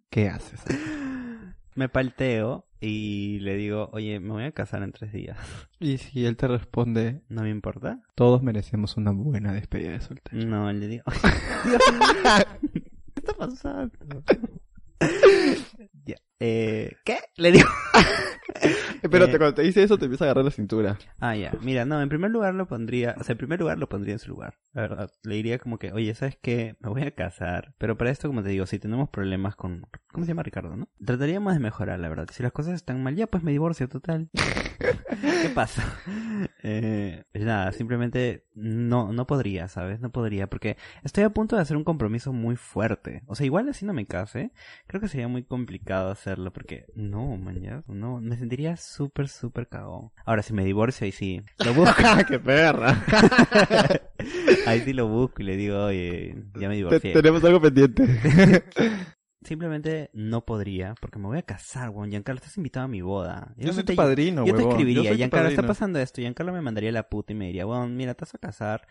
[0.10, 0.62] ¿Qué haces?
[1.76, 5.38] Me palteo y le digo, oye, me voy a casar en tres días.
[5.80, 8.02] Y si él te responde, ¿No me importa?
[8.16, 10.46] todos merecemos una buena despedida de soltero.
[10.46, 11.04] No, le digo,
[11.66, 12.80] Dios mío,
[13.14, 14.24] ¿qué está pasando?
[16.06, 16.16] ya.
[16.44, 17.20] Eh, ¿Qué?
[17.38, 17.70] Le digo.
[19.04, 20.98] Espérate, Eh, cuando te dice eso te empieza a agarrar la cintura.
[21.20, 21.52] Ah, ya.
[21.62, 24.20] Mira, no, en primer lugar lo pondría, o sea, en primer lugar lo pondría en
[24.20, 24.56] su lugar.
[24.74, 25.12] La verdad.
[25.24, 26.76] Le diría como que, oye, ¿sabes qué?
[26.80, 27.74] Me voy a casar.
[27.78, 29.88] Pero para esto, como te digo, si tenemos problemas con...
[30.12, 30.90] ¿Cómo se llama Ricardo, no?
[31.06, 32.28] Trataríamos de mejorar, la verdad.
[32.32, 34.30] Si las cosas están mal, ya pues me divorcio, total.
[34.32, 35.84] ¿Qué pasa?
[36.64, 40.00] Eh, pues nada, simplemente no, no podría, ¿sabes?
[40.00, 43.24] No podría, porque estoy a punto de hacer un compromiso muy fuerte.
[43.28, 44.52] O sea, igual así no me case,
[44.88, 49.68] creo que sería muy complicado hacerlo, porque no, man, ya, no, me sentiría súper, súper
[49.68, 50.12] cagón.
[50.26, 51.94] Ahora, si me divorcio, ahí sí, lo busco,
[52.28, 53.04] ¡Qué perra!
[54.66, 57.14] ahí sí lo busco y le digo, oye, ya me Te- divorcié.
[57.14, 58.04] tenemos algo pendiente.
[59.44, 62.10] simplemente no podría, porque me voy a casar, weón.
[62.12, 63.54] Giancarlo, estás invitado a mi boda.
[63.58, 64.72] Yo soy tu padrino, Yo te huevón.
[64.74, 66.22] escribiría, Yo Giancarlo, está pasando esto.
[66.22, 68.88] Giancarlo me mandaría la puta y me diría, bueno, mira, te vas a casar.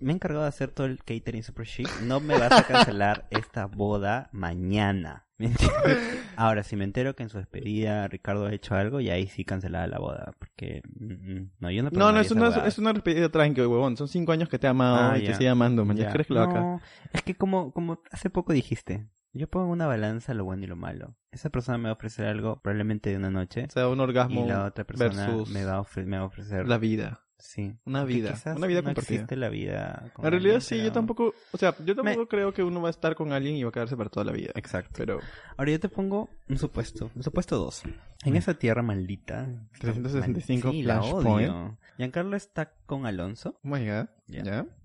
[0.00, 1.88] Me he encargado de hacer todo el catering super chic.
[2.02, 5.22] No me vas a cancelar esta boda mañana.
[5.38, 5.98] ¿Me entiendes?
[6.36, 9.44] Ahora, si me entero que en su despedida Ricardo ha hecho algo, y ahí sí
[9.44, 10.32] cancelada la boda.
[10.38, 12.68] Porque, mm, mm, no, yo no No, no, es una, huevada.
[12.68, 13.96] es una despedida tranquila, huevón.
[13.96, 15.28] Son cinco años que te he amado Ah, y ya.
[15.32, 15.96] te sigue amando, man.
[15.96, 16.12] ¿Ya Ya.
[16.12, 16.60] crees que lo acá?
[16.60, 16.80] No,
[17.12, 20.66] es que como, como hace poco dijiste, yo pongo en una balanza lo bueno y
[20.66, 21.16] lo malo.
[21.32, 24.44] Esa persona me va a ofrecer algo probablemente de una noche O sea, un orgasmo
[24.44, 27.20] y la otra persona versus me va a, me va a ofrecer la vida.
[27.38, 28.30] sí Una vida.
[28.32, 29.14] quizás Una vida no compartida.
[29.16, 32.62] existe la vida En realidad sí, yo tampoco, o sea, yo tampoco Me- creo que
[32.62, 34.52] uno va a estar con alguien y va a quedarse para toda la vida.
[34.54, 35.18] exacto Pero
[35.56, 37.82] ahora yo te pongo un supuesto un supuesto 2
[38.26, 39.48] en esa tierra maldita
[39.80, 41.78] 365 sí, la Flashpoint.
[41.98, 44.06] Giancarlo está con Alonso oh my god.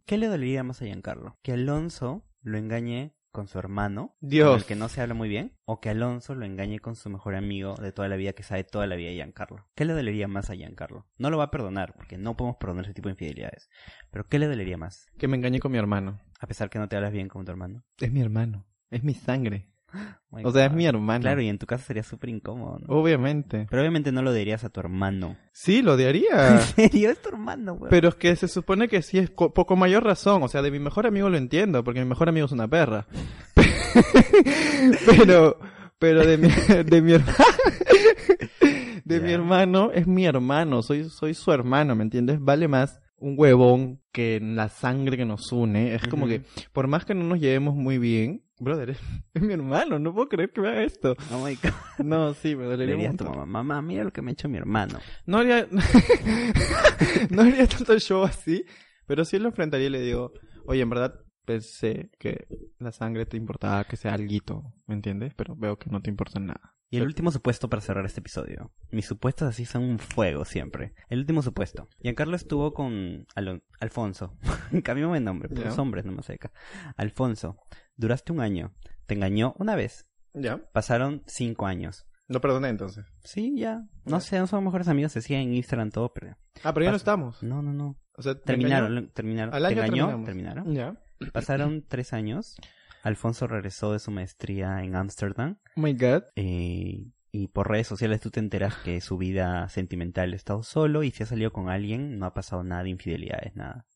[0.06, 1.38] ¿qué le dolería más a Giancarlo?
[1.44, 4.58] que Alonso lo engañe con su hermano con Dios.
[4.62, 7.36] el que no se habla muy bien, o que Alonso lo engañe con su mejor
[7.36, 9.68] amigo de toda la vida que sabe toda la vida de Giancarlo.
[9.76, 11.08] ¿Qué le dolería más a Giancarlo?
[11.18, 13.70] No lo va a perdonar, porque no podemos perdonar ese tipo de infidelidades.
[14.12, 15.08] Pero ¿qué le dolería más?
[15.18, 16.20] Que me engañé con mi hermano.
[16.40, 17.84] A pesar que no te hablas bien con tu hermano.
[18.00, 18.66] Es mi hermano.
[18.90, 19.70] Es mi sangre.
[20.32, 21.22] My O sea, es mi hermano.
[21.22, 22.86] Claro, y en tu caso sería súper incómodo, ¿no?
[22.96, 23.66] Obviamente.
[23.70, 25.38] Pero obviamente no lo dirías a tu hermano.
[25.52, 26.60] Sí, lo ¿En odiaría.
[26.60, 27.10] serio?
[27.10, 27.90] Es tu hermano, weón.
[27.90, 30.44] Pero es que se supone que sí es co- poco mayor razón.
[30.44, 33.08] O sea, de mi mejor amigo lo entiendo, porque mi mejor amigo es una perra.
[35.06, 35.58] pero,
[35.98, 36.48] pero de mi,
[36.84, 37.34] de mi hermano,
[39.06, 40.82] de mi hermano es mi hermano.
[40.84, 42.40] Soy, soy su hermano, ¿me entiendes?
[42.40, 45.94] Vale más un huevón que la sangre que nos une.
[45.96, 48.90] Es como que, por más que no nos llevemos muy bien, brother,
[49.34, 50.00] es, mi hermano.
[50.00, 51.16] No puedo creer que me haga esto.
[51.32, 52.06] Oh my God.
[52.06, 54.32] No, sí, me Le dolería un dirías a tu mamá, mamá, mira lo que me
[54.32, 55.00] ha hecho mi hermano.
[55.26, 55.68] No haría,
[57.30, 58.66] no haría tanto show así,
[59.06, 60.34] pero sí lo enfrentaría y le digo,
[60.66, 62.48] oye, en verdad pensé que
[62.78, 65.34] la sangre te importaba que sea alguito, ¿me entiendes?
[65.36, 66.76] Pero veo que no te importa nada.
[66.92, 68.72] Y el Pero- último supuesto para cerrar este episodio.
[68.92, 70.94] Mis supuestos así son un fuego siempre.
[71.10, 71.88] El último supuesto.
[72.02, 74.38] Giancarlo estuvo con Alon- Alfonso.
[74.84, 75.66] Cambiamos de nombre, Ya.
[75.66, 76.52] los hombres no más acá.
[76.98, 77.58] Alfonso,
[78.00, 78.74] duraste un año.
[79.06, 80.08] Te engañó una vez.
[80.34, 80.58] Ya.
[80.72, 82.08] Pasaron cinco años.
[82.28, 83.06] Lo perdoné entonces.
[83.24, 83.84] Sí, ya.
[84.06, 86.38] No sé, no somos mejores amigos, se siguen en Instagram todo, pero...
[86.64, 87.44] Ah, pero ya no estamos.
[87.44, 87.98] No, no, no.
[88.16, 89.54] O sea, ¿me Terminaron, terminaron.
[89.54, 90.24] Al ¿Te engañó?
[90.24, 90.74] Terminaron.
[90.74, 90.96] Ya.
[91.34, 92.56] Pasaron tres años.
[93.04, 95.58] Alfonso regresó de su maestría en Ámsterdam.
[95.76, 96.24] Oh my god.
[96.36, 101.04] Eh, y por redes sociales tú te enteras que su vida sentimental ha estado solo
[101.04, 103.88] y si ha salido con alguien no ha pasado nada de infidelidades, nada.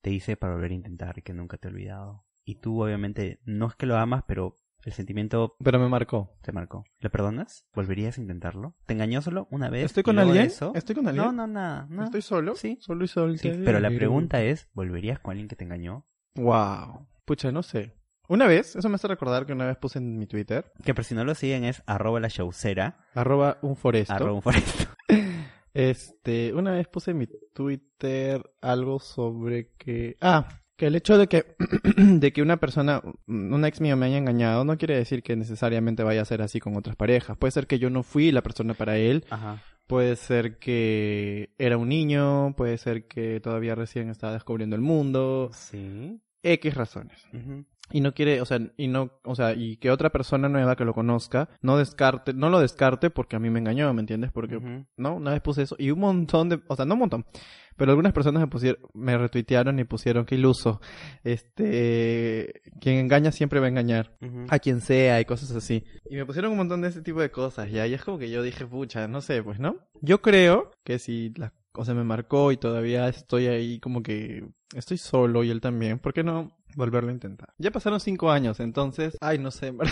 [0.00, 2.24] Te dice para volver a intentar que nunca te ha olvidado.
[2.44, 6.36] Y tú obviamente no es que lo amas, pero el sentimiento Pero me marcó.
[6.42, 6.84] te marcó.
[6.98, 7.66] ¿Le perdonas?
[7.72, 8.74] ¿Volverías a intentarlo?
[8.86, 9.84] ¿Te engañó solo una vez?
[9.84, 10.46] ¿Estoy con alguien?
[10.46, 11.24] eso- ¿Estoy con alguien?
[11.24, 11.86] No, no, nada.
[11.88, 12.02] no.
[12.04, 12.56] ¿Estoy solo?
[12.56, 12.78] Sí.
[12.80, 13.36] Solo y solo.
[13.36, 16.06] Sí, pero la pregunta es, ¿volverías con alguien que te engañó?
[16.34, 17.06] Wow.
[17.24, 17.94] Pucha, no sé.
[18.28, 21.04] Una vez, eso me hace recordar que una vez puse en mi Twitter, Que por
[21.04, 24.14] si no lo siguen es arroba la showcera, arroba un foresto.
[24.14, 24.84] arroba un foresto.
[25.74, 31.26] Este, una vez puse en mi Twitter algo sobre que, ah, que el hecho de
[31.28, 31.54] que,
[31.96, 36.02] de que una persona, un ex mío me haya engañado, no quiere decir que necesariamente
[36.02, 37.36] vaya a ser así con otras parejas.
[37.36, 39.62] Puede ser que yo no fui la persona para él, Ajá.
[39.86, 45.50] puede ser que era un niño, puede ser que todavía recién estaba descubriendo el mundo,
[45.52, 46.20] Sí.
[46.42, 47.24] X razones.
[47.32, 47.64] Ujú.
[47.92, 50.84] Y no quiere, o sea, y no, o sea, y que otra persona nueva que
[50.84, 54.32] lo conozca no descarte, no lo descarte porque a mí me engañó, ¿me entiendes?
[54.32, 54.58] Porque.
[54.96, 55.14] ¿no?
[55.14, 57.26] Una vez puse eso y un montón de, o sea, no un montón,
[57.76, 60.80] pero algunas personas me pusieron, me retuitearon y pusieron que iluso,
[61.24, 64.16] este, quien engaña siempre va a engañar
[64.48, 65.84] a quien sea y cosas así.
[66.08, 68.30] Y me pusieron un montón de ese tipo de cosas, ya, y es como que
[68.30, 69.76] yo dije, pucha, no sé, pues, ¿no?
[70.00, 74.98] Yo creo que si la cosa me marcó y todavía estoy ahí como que estoy
[74.98, 77.52] solo y él también, ¿por qué no volverlo a intentar?
[77.58, 79.72] Ya pasaron cinco años, entonces, ay, no sé.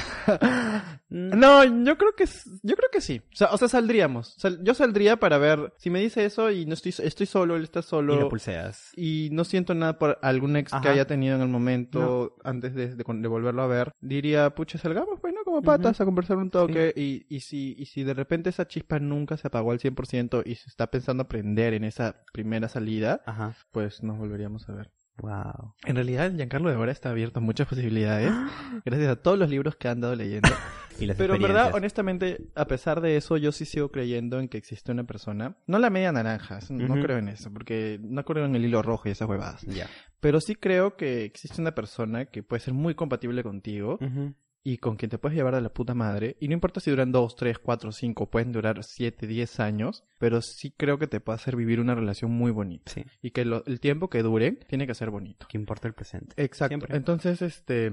[1.10, 2.24] No, yo creo que
[2.62, 3.20] yo creo que sí.
[3.32, 4.34] O sea, o sea, saldríamos.
[4.38, 7.64] Sal- yo saldría para ver si me dice eso y no estoy estoy solo, él
[7.64, 8.92] está Y solo lo pulseas.
[8.96, 12.94] y no siento nada por algún ex que haya tenido en el momento antes de,
[12.94, 13.92] de, de volverlo a ver.
[14.00, 15.42] Diría, pucha, salgamos, pues, ¿no?
[15.44, 16.92] Como patas a conversar un toque.
[16.96, 20.54] Y, y, si, y si de repente esa chispa nunca se apagó al 100% y
[20.54, 23.56] se está pensando aprender en esa primera salida, Ajá.
[23.72, 24.90] pues nos volveríamos a ver.
[25.18, 25.74] Wow.
[25.84, 28.32] En realidad, Giancarlo de ahora está abierto a muchas posibilidades,
[28.84, 30.48] gracias a todos los libros que han dado leyendo.
[30.98, 34.48] Y las Pero en verdad, honestamente, a pesar de eso, yo sí sigo creyendo en
[34.48, 35.56] que existe una persona.
[35.66, 38.82] No la media naranja, eso no creo en eso, porque no creo en el hilo
[38.82, 39.64] rojo y esas huevadas.
[40.20, 43.98] Pero sí creo que existe una persona que puede ser muy compatible contigo.
[44.62, 46.36] Y con quien te puedes llevar de la puta madre.
[46.40, 50.42] Y no importa si duran 2, 3, 4, 5, pueden durar 7, 10 años, pero
[50.42, 52.92] sí creo que te puede hacer vivir una relación muy bonita.
[52.92, 55.46] Sí, Y que lo- el tiempo que dure tiene que ser bonito.
[55.48, 56.34] que importa el presente.
[56.42, 56.68] Exacto.
[56.72, 56.96] Siempre.
[56.96, 57.90] Entonces, este,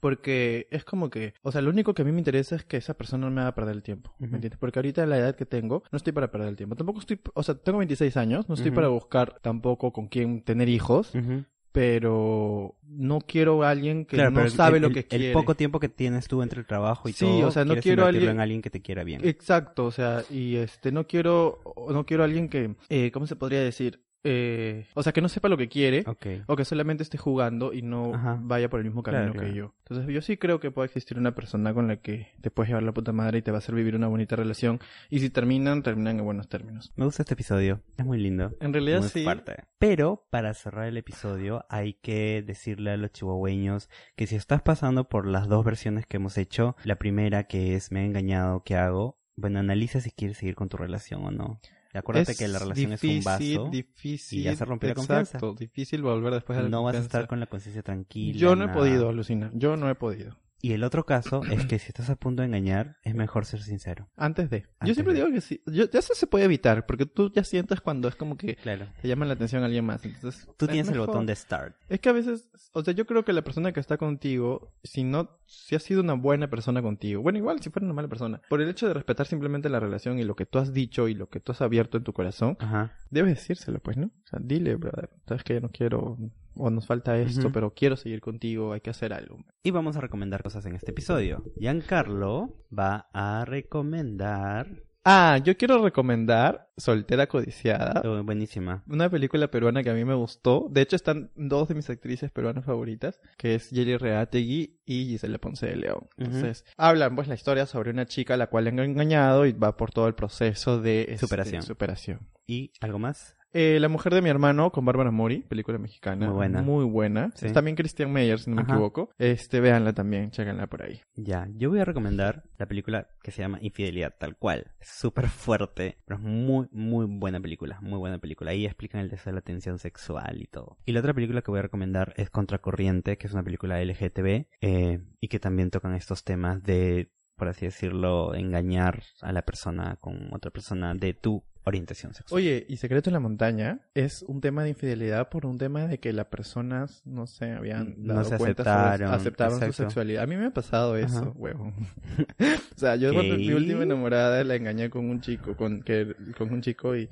[0.00, 2.76] porque es como que, o sea, lo único que a mí me interesa es que
[2.76, 4.58] esa persona no me haga perder el tiempo, ¿me entiendes?
[4.58, 6.76] Porque ahorita en la edad que tengo, no estoy para perder el tiempo.
[6.76, 10.68] Tampoco estoy, o sea, tengo 26 años, no estoy para buscar tampoco con quién tener
[10.68, 11.44] hijos, Ujú.
[11.72, 15.06] Pero no quiero a alguien que Claro, no el- sabe el, lo el- que el
[15.06, 15.32] quiere.
[15.32, 18.06] poco tiempo que tienes tú entre el trabajo y Sí, todo, o sea, no quiero
[18.06, 19.20] alguien- en alguien que te quiera bien.
[19.26, 21.60] Exacto, o sea, y este, no quiero,
[21.90, 24.02] no quiero a alguien que, eh, ¿cómo se podría decir?
[24.30, 26.04] Eh, o sea, que no sepa lo que quiere.
[26.46, 28.38] O que solamente esté jugando y no Ajá.
[28.40, 29.54] vaya por el mismo camino Claro, que claro.
[29.54, 29.74] yo.
[29.88, 32.82] Entonces yo sí creo que puede existir una persona con la que te puedes llevar
[32.82, 34.80] la puta madre y te va a hacer vivir una bonita relación.
[35.08, 36.92] Y si terminan, terminan en buenos términos.
[36.96, 38.52] Me gusta este episodio, es muy lindo.
[38.60, 39.24] En realidad muy sí.
[39.24, 39.64] fuerte.
[39.78, 45.08] Pero para cerrar el episodio hay que decirle a los chihuahueños que si estás pasando
[45.08, 48.76] por las dos versiones que hemos hecho, la primera que es me he engañado, ¿qué
[48.76, 49.18] hago?
[49.36, 51.60] Bueno, analiza si quieres seguir con tu relación o no.
[51.98, 53.68] Acuérdate que la relación es un vaso.
[53.70, 55.58] Difícil, y ya se rompió la Exacto, confianza.
[55.58, 57.18] difícil volver después de la No vas a confianza.
[57.18, 58.38] estar con la conciencia tranquila.
[58.38, 59.50] Yo no he podido, alucinar.
[59.54, 60.36] Yo no he podido.
[60.60, 63.62] Y el otro caso es que si estás a punto de engañar, es mejor ser
[63.62, 64.08] sincero.
[64.16, 64.66] Antes de.
[64.84, 65.20] Yo siempre de.
[65.20, 65.62] digo que sí.
[65.66, 68.86] Yo, eso se puede evitar, porque tú ya sientes cuando es como que Claro.
[69.00, 70.04] te llama la atención a alguien más.
[70.04, 71.76] Entonces, Tú es tienes el botón de start.
[71.88, 75.04] Es que a veces, o sea, yo creo que la persona que está contigo, si
[75.04, 78.40] no, si ha sido una buena persona contigo, bueno, igual si fuera una mala persona,
[78.48, 81.14] por el hecho de respetar simplemente la relación y lo que tú has dicho y
[81.14, 82.92] lo que tú has abierto en tu corazón, Ajá.
[83.10, 84.06] debes decírselo, pues, ¿no?
[84.06, 86.18] O sea, dile, brother, sabes que yo no quiero,
[86.58, 89.38] o nos falta esto, pero quiero seguir contigo, hay que hacer algo.
[89.62, 91.42] Y vamos a recomendar cosas en este episodio.
[91.56, 94.82] Giancarlo va a recomendar.
[95.10, 98.02] Ah, yo quiero recomendar Soltera Codiciada.
[98.04, 98.84] Oh, buenísima.
[98.86, 100.66] Una película peruana que a mí me gustó.
[100.70, 105.38] De hecho, están dos de mis actrices peruanas favoritas, que es Jelly Reategui y Gisela
[105.38, 106.08] Ponce de León.
[106.18, 109.78] Entonces, hablan pues la historia sobre una chica a la cual han engañado y va
[109.78, 111.62] por todo el proceso de este, Superación.
[111.62, 112.28] superación.
[112.46, 113.37] ¿Y algo más?
[113.52, 116.26] Eh, la mujer de mi hermano con Bárbara Mori, película mexicana.
[116.26, 116.62] Muy buena.
[116.62, 117.32] Muy buena.
[117.34, 117.50] Sí.
[117.52, 118.74] También Christian Meyer, si no me Ajá.
[118.74, 119.10] equivoco.
[119.18, 121.00] Este, véanla también, chéquenla por ahí.
[121.14, 124.72] Ya, yo voy a recomendar la película que se llama Infidelidad, tal cual.
[124.80, 127.78] Es súper fuerte, pero es muy, muy buena película.
[127.80, 128.50] Muy buena película.
[128.50, 130.78] Ahí explican el deseo de la tensión sexual y todo.
[130.84, 134.46] Y la otra película que voy a recomendar es Contracorriente, que es una película LGTB
[134.60, 139.96] eh, y que también tocan estos temas de, por así decirlo, engañar a la persona
[140.00, 142.36] con otra persona de tu orientación sexual.
[142.36, 145.98] Oye, y Secreto en la Montaña es un tema de infidelidad por un tema de
[145.98, 150.24] que las personas, no sé, habían No dado se cuenta aceptaron, aceptaban su sexualidad.
[150.24, 151.30] A mí me ha pasado eso, Ajá.
[151.36, 151.72] huevo.
[152.40, 156.52] o sea, yo cuando mi última enamorada la engañé con un chico, con, que, con
[156.52, 157.08] un chico y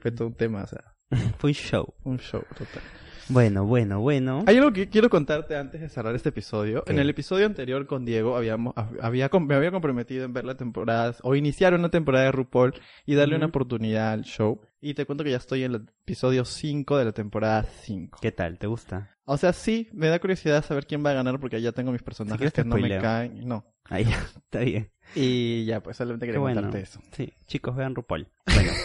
[0.00, 0.84] fue todo un tema, o sea,
[1.38, 1.94] Fue un show.
[2.04, 2.82] un show total.
[3.30, 4.42] Bueno, bueno, bueno.
[4.48, 6.82] Hay algo que quiero contarte antes de cerrar este episodio.
[6.82, 6.92] ¿Qué?
[6.92, 11.14] En el episodio anterior con Diego habíamos, había, me había comprometido en ver la temporada
[11.22, 12.74] o iniciar una temporada de RuPaul
[13.06, 14.60] y darle una oportunidad al show.
[14.80, 18.18] Y te cuento que ya estoy en el episodio 5 de la temporada 5.
[18.20, 18.58] ¿Qué tal?
[18.58, 19.16] ¿Te gusta?
[19.26, 22.02] O sea, sí, me da curiosidad saber quién va a ganar porque ya tengo mis
[22.02, 23.46] personajes que no me caen.
[23.46, 23.64] No.
[23.84, 24.90] Ahí ya, está bien.
[25.14, 26.62] Y ya, pues solamente quería bueno.
[26.62, 27.00] contarte eso.
[27.12, 28.26] Sí, chicos, vean RuPaul.
[28.52, 28.72] Bueno.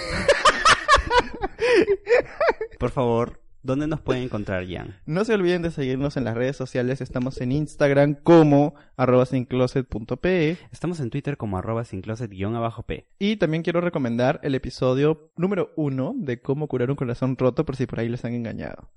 [2.79, 4.95] Por favor, ¿dónde nos pueden encontrar, Jan?
[5.05, 7.01] No se olviden de seguirnos en las redes sociales.
[7.01, 10.57] Estamos en Instagram como arroba sincloset.pe.
[10.71, 13.07] Estamos en Twitter como arroba sin closet guion abajo P.
[13.19, 17.75] Y también quiero recomendar el episodio número uno de cómo curar un corazón roto por
[17.75, 18.89] si por ahí les han engañado.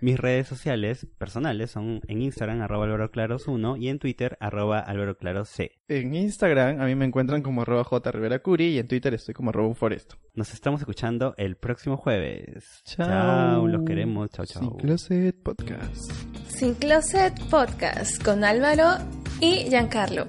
[0.00, 5.72] Mis redes sociales personales son en Instagram arroba alvaroclaros1 y en Twitter arroba alvaroclaros C.
[5.88, 9.68] En Instagram a mí me encuentran como arroba jriveracuri y en Twitter estoy como arroba
[9.68, 10.16] unforesto.
[10.34, 12.82] Nos estamos escuchando el próximo jueves.
[12.84, 13.66] Chao.
[13.66, 14.30] los queremos.
[14.30, 14.62] Chao, chao.
[14.62, 16.12] Sin Closet Podcast.
[16.48, 18.98] Sin Closet Podcast con Álvaro
[19.40, 20.26] y Giancarlo.